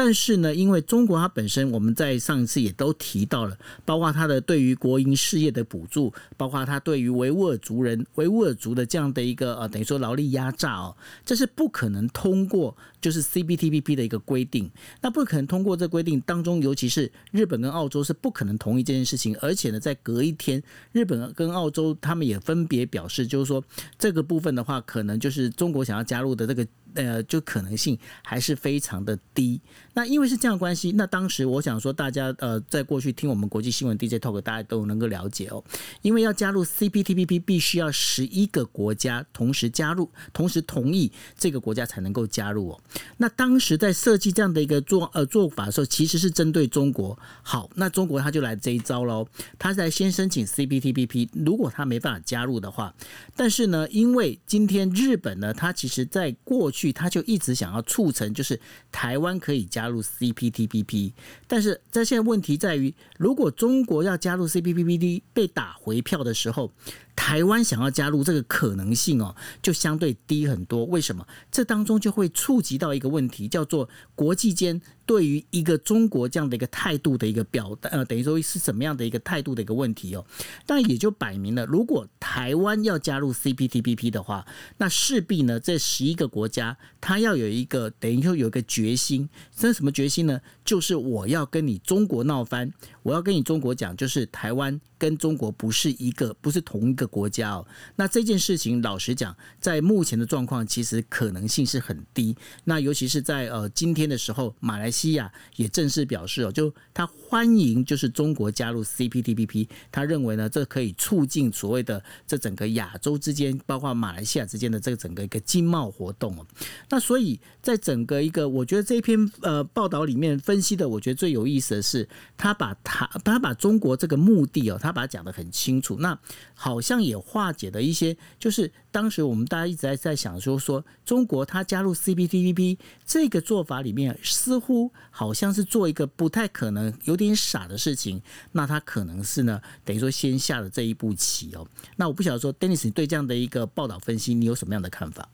[0.01, 10.95] 但是呢，因为中国它本身，我们在上一次也都提到了，包括它的对于国营事业的补助，包括它对于维吾尔族人、维吾尔族的这样的一个呃，等于说劳力压榨哦，
[11.25, 14.71] 这是不可能通过，就是 CPTPP 的一个规定。
[15.01, 19.35] 那不可能通过这规定当中，尤其是日本跟澳洲是不可能同意这件事情。
[19.41, 23.61] 而且呢，在隔一天，日本跟澳洲他们也分别表示，就是说
[23.97, 26.65] 这个部分的话，可能就是中国想要加入的这个。
[26.95, 29.59] 呃，就可能性还是非常的低。
[29.93, 35.63] 那因为是这样的关系，那当时我想说，大家呃，在过去听我们国际新闻 DJ Talk，大家都能够了解哦。
[36.01, 42.81] 因为要加入 CPTPP，必须要十一个国家同时加入，同时同意这个国家才能够加入哦。
[43.17, 47.17] 那当时在设计这样的一个做呃做法的时候，其实是针对中国。
[47.43, 49.27] 好，那中国他就来这一招喽，
[49.57, 52.93] 他在先申请 CPTPP，如果他没办法加入的话，
[53.35, 56.78] 但是呢，因为今天日本呢，他其实在过去。
[56.79, 58.59] 去，他就一直想要促成，就是
[58.91, 61.11] 台湾可以加入 CPTPP，
[61.47, 66.71] 但是在现在问题在于，如果中国要加入 CPTPP 被打回票的时候。
[67.19, 70.85] 台湾想要加入这个可能性哦，就相对低很多。
[70.85, 71.27] 为什么？
[71.51, 80.25] 这当中就会触及到一个问题，叫做国际间对于一个中国这样的一个态度的一个表，呃，等于说是什么样的一个态度的一个问题哦。
[80.65, 84.47] 但也就摆明了，如果台湾要加入 CPTPP 的话，
[84.77, 89.27] 那势必呢，这十一个国家它要有一个等于说有一个决心。
[89.53, 90.39] 这是什么决心呢？
[90.69, 97.65] 就是我要跟你中国闹翻，我要跟你中国讲，就是台湾跟中国不是一个，不是同一个国家哦。
[97.95, 102.37] 那这件事情，老实讲，在目前的状况，其实可能性是很低。
[102.65, 116.45] 那尤其是在呃今天的时候，马来西亚也正式表示哦，就他欢迎就是中国加入 CPTPP，他认为呢，这可以促进所谓的这整个亚洲之间，包括马来西亚之间的这个整个一个经贸活动哦。
[116.91, 120.58] 那所以在整个一个，我觉得这篇呃报道里面分。
[120.59, 122.05] 分析的，我觉得最有意思的是，
[122.35, 125.95] 他把他他把中国这个目的哦，他把它讲得很清楚。
[125.99, 126.19] 那
[126.53, 138.21] 好像也化解了一些，就是当时我们大家一直在在想说，说中国他加入 CPTPP 这个做法里面，似乎好像是做一个不太可能、有点傻的事情。
[138.51, 141.65] 那他可能是呢，等于说先下了这一步棋哦。
[141.95, 145.29] 那我不晓得说，Dennis 你对这样的一个报道分析，你有什么样的看法？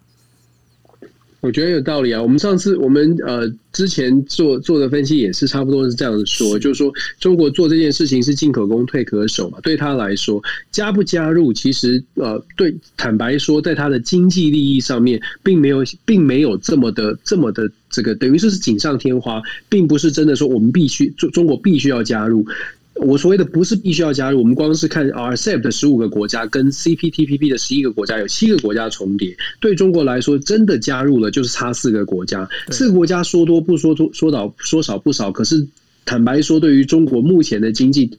[1.46, 2.22] 我觉得有道理啊。
[2.22, 9.60] 我们上次我们呃之前做做的分析也是差不多是这样子说，是就是说中国做这件事情是进可攻退可守嘛。
[9.62, 10.42] 对他来说，
[10.72, 19.40] 加不加入其实呃对，坦白说，在他的经济利益上面，并没有并没有这么的这么的这个，等于说是锦上添花，
[19.70, 22.44] 并不是真的说我们必须中中国必须要加入。
[22.96, 29.36] 我所谓的不是必须要加入，我们光是看 RCEP 的十五个国家跟 CPTPP 的十一个国家，有七个国家重叠。
[29.60, 35.32] 对中国来说，真的加入了就是差四个国家，四个国家说多不说多，说少说少不少。
[35.32, 35.68] 可是
[36.06, 38.18] 坦白说，对于中国目前的经济。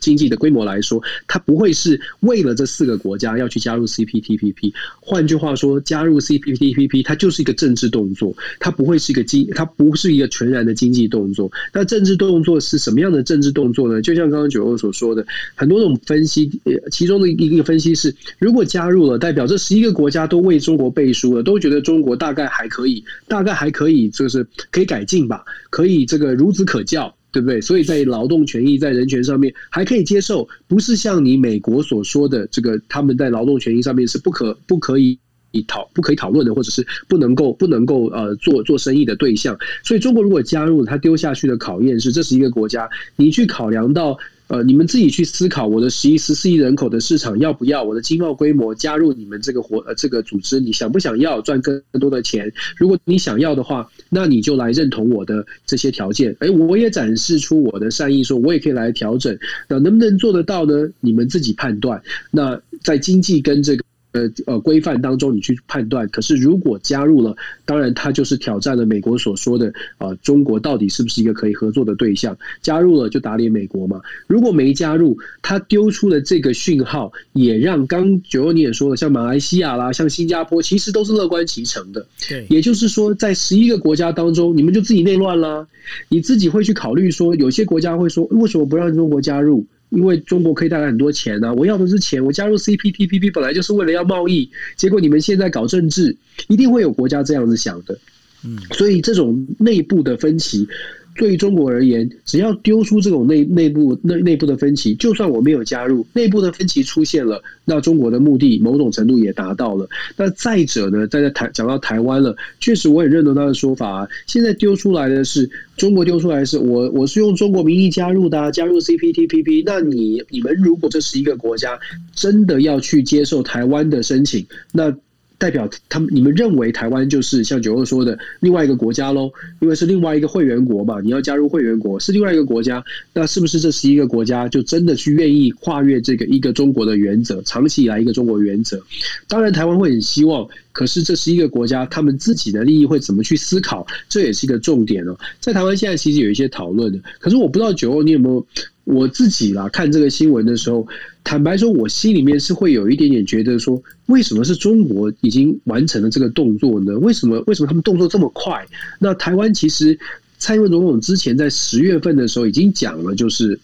[0.00, 4.72] 经济的规模来说，它不会是为了这四个国家要去加入 CPTPP。
[5.00, 11.50] 换句话说，加入 CPTPP 它就是一个政治动作，它不会是一个经，它不是一个全然的经济动作。
[11.72, 14.02] 那政治动作是什么样的政治动作呢？
[14.02, 16.50] 就像刚刚九欧所说的，很多种分析，
[16.90, 27.14] 其中的一个分析是，如果加入了，代表这十一个国家都为中国背书了，都觉得中国大概还可以，大概还可以，就是可以改进吧，可以这个孺子可教。
[27.32, 27.60] 对不对？
[27.60, 35.18] 所以在劳动权益、在人权上面还可以接受，不是像你美国所说的这个，他们在劳动权益上面是不可不可以
[35.66, 39.58] 讨不可以讨论的，或者是不能够不能够呃做做生意的对象。
[39.82, 44.18] 所以中国如果加入，他丢下去的考验是，这是一个国家，你去考量到。
[44.52, 47.82] 呃，你们自己去思考，我的十一、十四亿人口的市场要不要？
[47.82, 52.52] 我的经贸规模加入你们这个活呃这个组织，你想不想要赚更多的钱？
[52.76, 56.36] 如果你想要的话，那你就来认同我的这些条件。
[56.40, 59.34] 哎，我也展示出我的善意，说我也可以来调整。
[59.68, 60.86] 那能不能做得到呢？
[61.00, 62.02] 你们自己判断。
[62.30, 63.82] 那在经济跟这个。
[64.12, 67.34] 呃呃，规范当中你去判断，可是如果加入了，
[67.64, 72.36] 当然它就是挑战了美国所说的啊、呃，中国到底是不是一个可以合作的对象？
[72.60, 74.00] 加入了就打脸美国嘛？
[74.26, 82.06] 如果没加入，它丢出了这个讯号，也让刚九欧你也说了，像马来西亚啦，像新加坡，其实都是乐观其成的。
[82.28, 85.66] 对，也就是说，在十一个国家当中，你们就自己内乱啦，
[86.08, 89.64] 你自己会去考虑说，有些国家会说，为什么不让中国加入？
[89.92, 92.24] 因为中国可以带来很多钱啊，我要的是钱。
[92.24, 96.16] 我加入 CPTPP 本来就是为了要贸易，结果你们现在搞政治，
[96.48, 97.98] 一定会有国家这样子想的。
[98.44, 100.66] 嗯，所以这种内部的分歧。
[101.14, 109.88] 对于中国而言，只要丢出这种内内部内内部的分歧，就算我没有加入，内部的分歧出现了，那中国的目的某种程度也达到了。
[110.16, 114.08] 那再者呢，在台讲到台湾了，确实我也认同他的说法啊。
[114.26, 119.62] 现在丢出来的是中国丢出来是我我是用中国名义加入的啊，加入 CPTPP。
[119.66, 121.78] 那你你们如果这是一个国家
[122.14, 124.96] 真的要去接受台湾的申请，那。
[125.42, 129.28] 代表他们，你们认为台湾就是像九欧说的另外一个国家喽？
[129.58, 138.80] 因为是另外一个会员国嘛，你要加入会员国是另外一个国家，那是不是这十一个国家就真的去愿意跨越这个一个中国的原则，长期以来一个中国原则？
[139.26, 143.84] 当然，台湾会很希望，可是这十一个国家他们自己的利益会怎么去思考？
[144.08, 145.18] 这也是一个重点哦。
[145.40, 148.46] 在台湾现在其实有一些讨论的，可是我不知道九欧你有没有？
[148.84, 150.86] 我自己啦，看这个新闻的时候，
[151.22, 156.98] 坦白说，我心里面是会有一点点觉得说，为什么是中国已经完成了这个动作呢？
[156.98, 158.66] 为什么为什么他们动作这么快？
[158.98, 159.96] 那台湾其实
[160.38, 163.58] 蔡英文总统之前在十月份的时候已经讲了，就是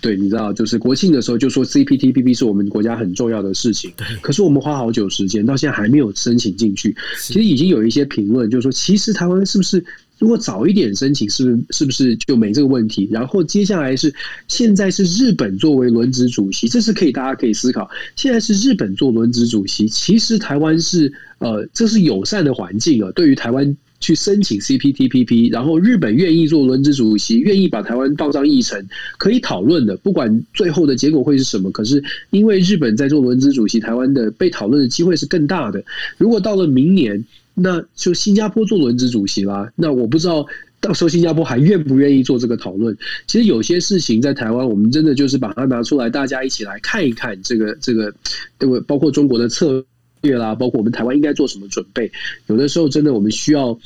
[0.00, 3.92] 对，你知道，就是国庆的时候就说 CPTPP 是我们国家很重要的事情。
[4.22, 6.96] 可是我们花好久时间，到现在还没有申请进去。
[7.20, 9.84] 其实已经有一些评论，就是说，其实台湾是不是？
[10.22, 13.08] 如果早一点申请，是不是是不是就没这个问题？
[13.10, 14.14] 然后接下来是
[14.46, 17.90] 现在是日本作为轮值主席，这是可以大家可以思考。
[18.14, 23.10] 现在是日本做轮值主席，其实台湾是呃，这是友善的环境啊。
[23.16, 28.80] 对于台湾去申请 CPTPP，然后日本愿意做轮值主席，愿意把台湾放上议程，
[29.18, 29.96] 可以讨论的。
[29.96, 32.00] 不管最后的结果会是什么，可是
[32.30, 35.82] 因为日本在做轮值主席，台湾的被讨论的机会是更大的。
[36.16, 39.72] 如果到了明年，那就新加坡做轮值主席啦。
[39.76, 40.46] 那我不知道
[40.80, 42.96] 到时候新加坡还愿不愿意做这个讨论。
[43.26, 48.14] 其实有些事情在台湾，我们真的就是把它拿出来，大家一起来看一看这个这个，
[48.58, 48.80] 对不？
[48.82, 49.84] 包括中国的策
[50.20, 52.10] 略啦，包括我们台湾应该做什么准备。
[52.46, 53.78] 有的时候真的我们需要。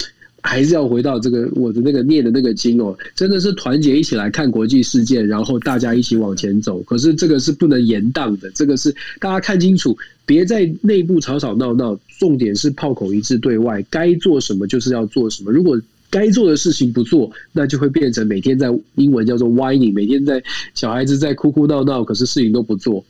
[0.47, 6.80] 还是要回到这个我的那个念的那个经哦，真的是团结一起来看国际事件，然后大家一起往前走。
[6.82, 15.51] 可是这个是不能延宕的，这个是大家看清楚，别在内部吵吵闹闹，重点是炮口一致对外，该做什么就是要做什么。
[15.51, 20.40] 如果该做的事情不做，那就会变成每天在英文叫做 whining，每天在
[20.74, 23.05] 小孩子在哭哭闹闹，可是事情都不做。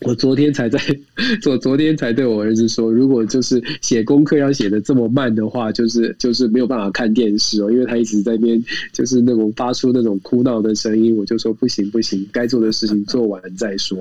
[0.00, 0.78] 我昨天才在，
[1.46, 13.96] 我昨天才对我儿子说，如果就是写功课要写的这么慢的话，就是就是没有办法看电视哦，因为他一直在边就是那种发出那种哭闹的声音，我就说不行不行，该做的事情做完再说。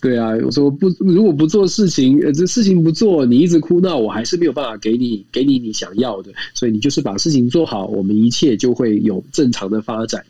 [0.00, 10.24] 对啊，我说不，如果不做事情，呃，这事情不做，你一直哭闹，我还是没有办法给你给你你想要的，所以你就是把事情做好，我们一切就会有正常的发展。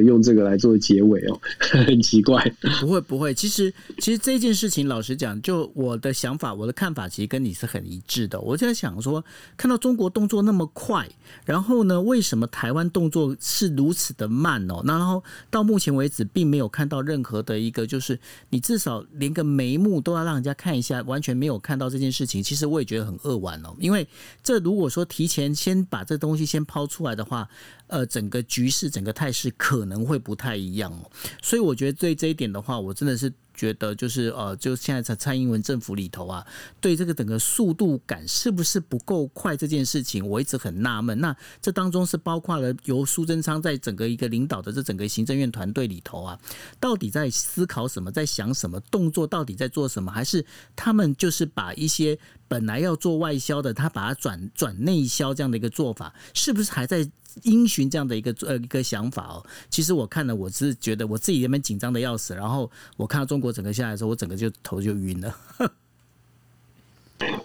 [0.00, 1.40] 用这个来做结尾哦，
[1.86, 2.42] 很奇怪。
[2.80, 8.40] 不会不会，其实其实这件事情，老实讲，就我的想法，我的看法，其实跟你是很一致的。
[8.40, 9.24] 我就在想说，
[9.56, 11.08] 看到中国动作那么快，
[11.44, 14.82] 然后呢，为什么台湾动作是如此的慢哦？
[14.84, 18.18] 那然后到目前为止，并没有看到任何的一个，就是
[18.50, 22.42] 你至少连个眉目都要让人家看一下，完全没有看到这件事情。
[22.42, 24.06] 其实我也觉得很扼腕哦，因为
[24.42, 27.48] 这如果说提前先把这东西先抛出来的话。
[27.94, 33.32] 呃，整个局势、整个态势可能会不太一样哦，所以我觉得对这一点的话，我真的是。
[33.56, 36.44] 觉得就是呃，就现在在蔡英文政府里头啊，
[36.80, 41.16] 对这个整个速度感是不是不够快这件事情，我一直很纳闷。
[41.20, 46.36] 那这当中是包括了由苏贞昌在整个一个领导的这整个行政院团队里头啊，
[46.80, 52.18] 到底在思考什么，在想什么，动作到底在做什么，还是他们就是把一些
[52.54, 57.04] 本来要做外销的，他把它转转内销这样的一个做法，是不是还在
[57.42, 59.44] 因循这样的一个呃一个想法哦？
[59.68, 63.40] 其实我看了，我是觉得我自己原本紧张的要死，然后我看到中。
[63.40, 65.36] 国整个下来的时候，我整个就头就晕了。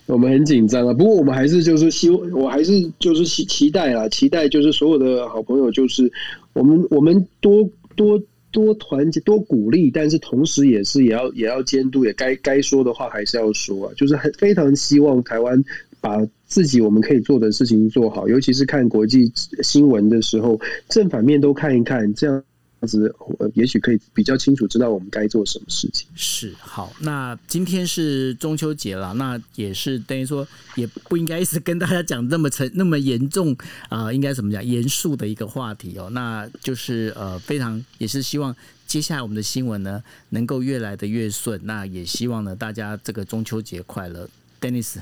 [0.06, 6.10] 我们很紧张啊，不过我们还是就是希望，我还是就是期期待啊，期待就是所有的好朋友，就是
[6.54, 8.22] 我们我们多多
[8.52, 13.94] 多团结，多鼓励，但是同时也是也要也要监督，也该该说的话还是要说啊。
[13.96, 15.64] 就是很非常希望台湾
[16.02, 19.32] 把自己我们可以做的事情做好，尤其是看国际
[19.62, 22.44] 新闻的时候，正反面都看一看，这样。
[22.82, 23.16] 这样子，
[23.54, 26.08] 也许可以比较清楚知道我们该做什么事情。
[26.16, 33.56] 是好，那今天是中秋节了，那也是等于说，也不应该是跟大家讲那么沉、那么严重
[33.90, 36.10] 啊、应该怎么讲严肃的一个话题哦。
[36.12, 38.56] 那就是呃，非常也是希望
[38.88, 41.60] 接下来我们的新闻呢，能够越来的越顺。
[41.64, 44.30] 那也希望呢，大家这个中秋节快乐
[44.62, 44.96] ，Dennis。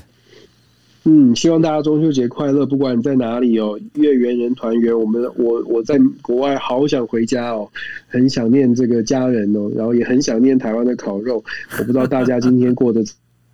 [1.10, 4.94] 嗯，希望大家中秋节快乐，不管你在哪里哦，月圆人团圆。
[4.94, 7.66] 我们我我在国外好想回家哦，
[8.08, 11.42] 很想念这个家人哦，然后也很想念台湾的烤肉。
[11.78, 13.02] 我不知道大家今天过得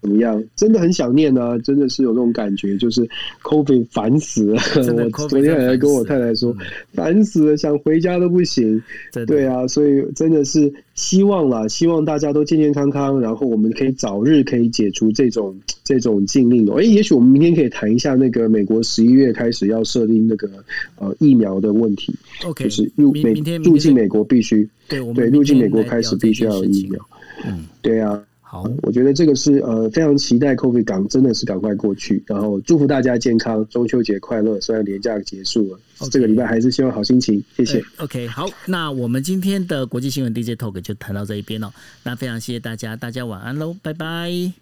[0.05, 0.45] 怎么样？
[0.55, 3.09] 真的很想念啊，真的是有那种感觉，就是
[3.43, 4.61] COVID 烦死了。
[4.77, 6.55] 我昨天还跟我太太说，
[6.93, 8.83] 烦死了，想回家都不行。
[9.27, 16.75] 对啊，所以真的是希望啦，希望大家都健健康康，然后我们可以早日可以解除这种这种禁令哦。
[16.79, 20.51] 哎，也许我们明天可以谈一下那个美国十一月开始要设定那个
[20.99, 22.15] 呃疫苗的问题。
[22.45, 23.33] OK，就是入美
[23.65, 27.01] 入境美国必须对对入境美国开始必须要有疫苗。
[27.47, 28.23] 嗯，对啊。
[28.55, 34.61] 好，我觉得这个是呃非常期待 COVID 港真的是赶快过去，然后祝福大家健康，中秋节快乐。
[34.61, 36.11] 虽然年假结束了，okay.
[36.11, 37.43] 这个礼拜还是希望好心情。
[37.57, 37.83] 谢谢。
[37.97, 41.75] OK，好，那我们今天的国际新闻 DJ Talk 就谈到这一边了。
[42.05, 44.53] 那非常谢谢大家，大家晚安喽，拜拜，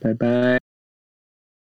[0.00, 0.63] 拜拜。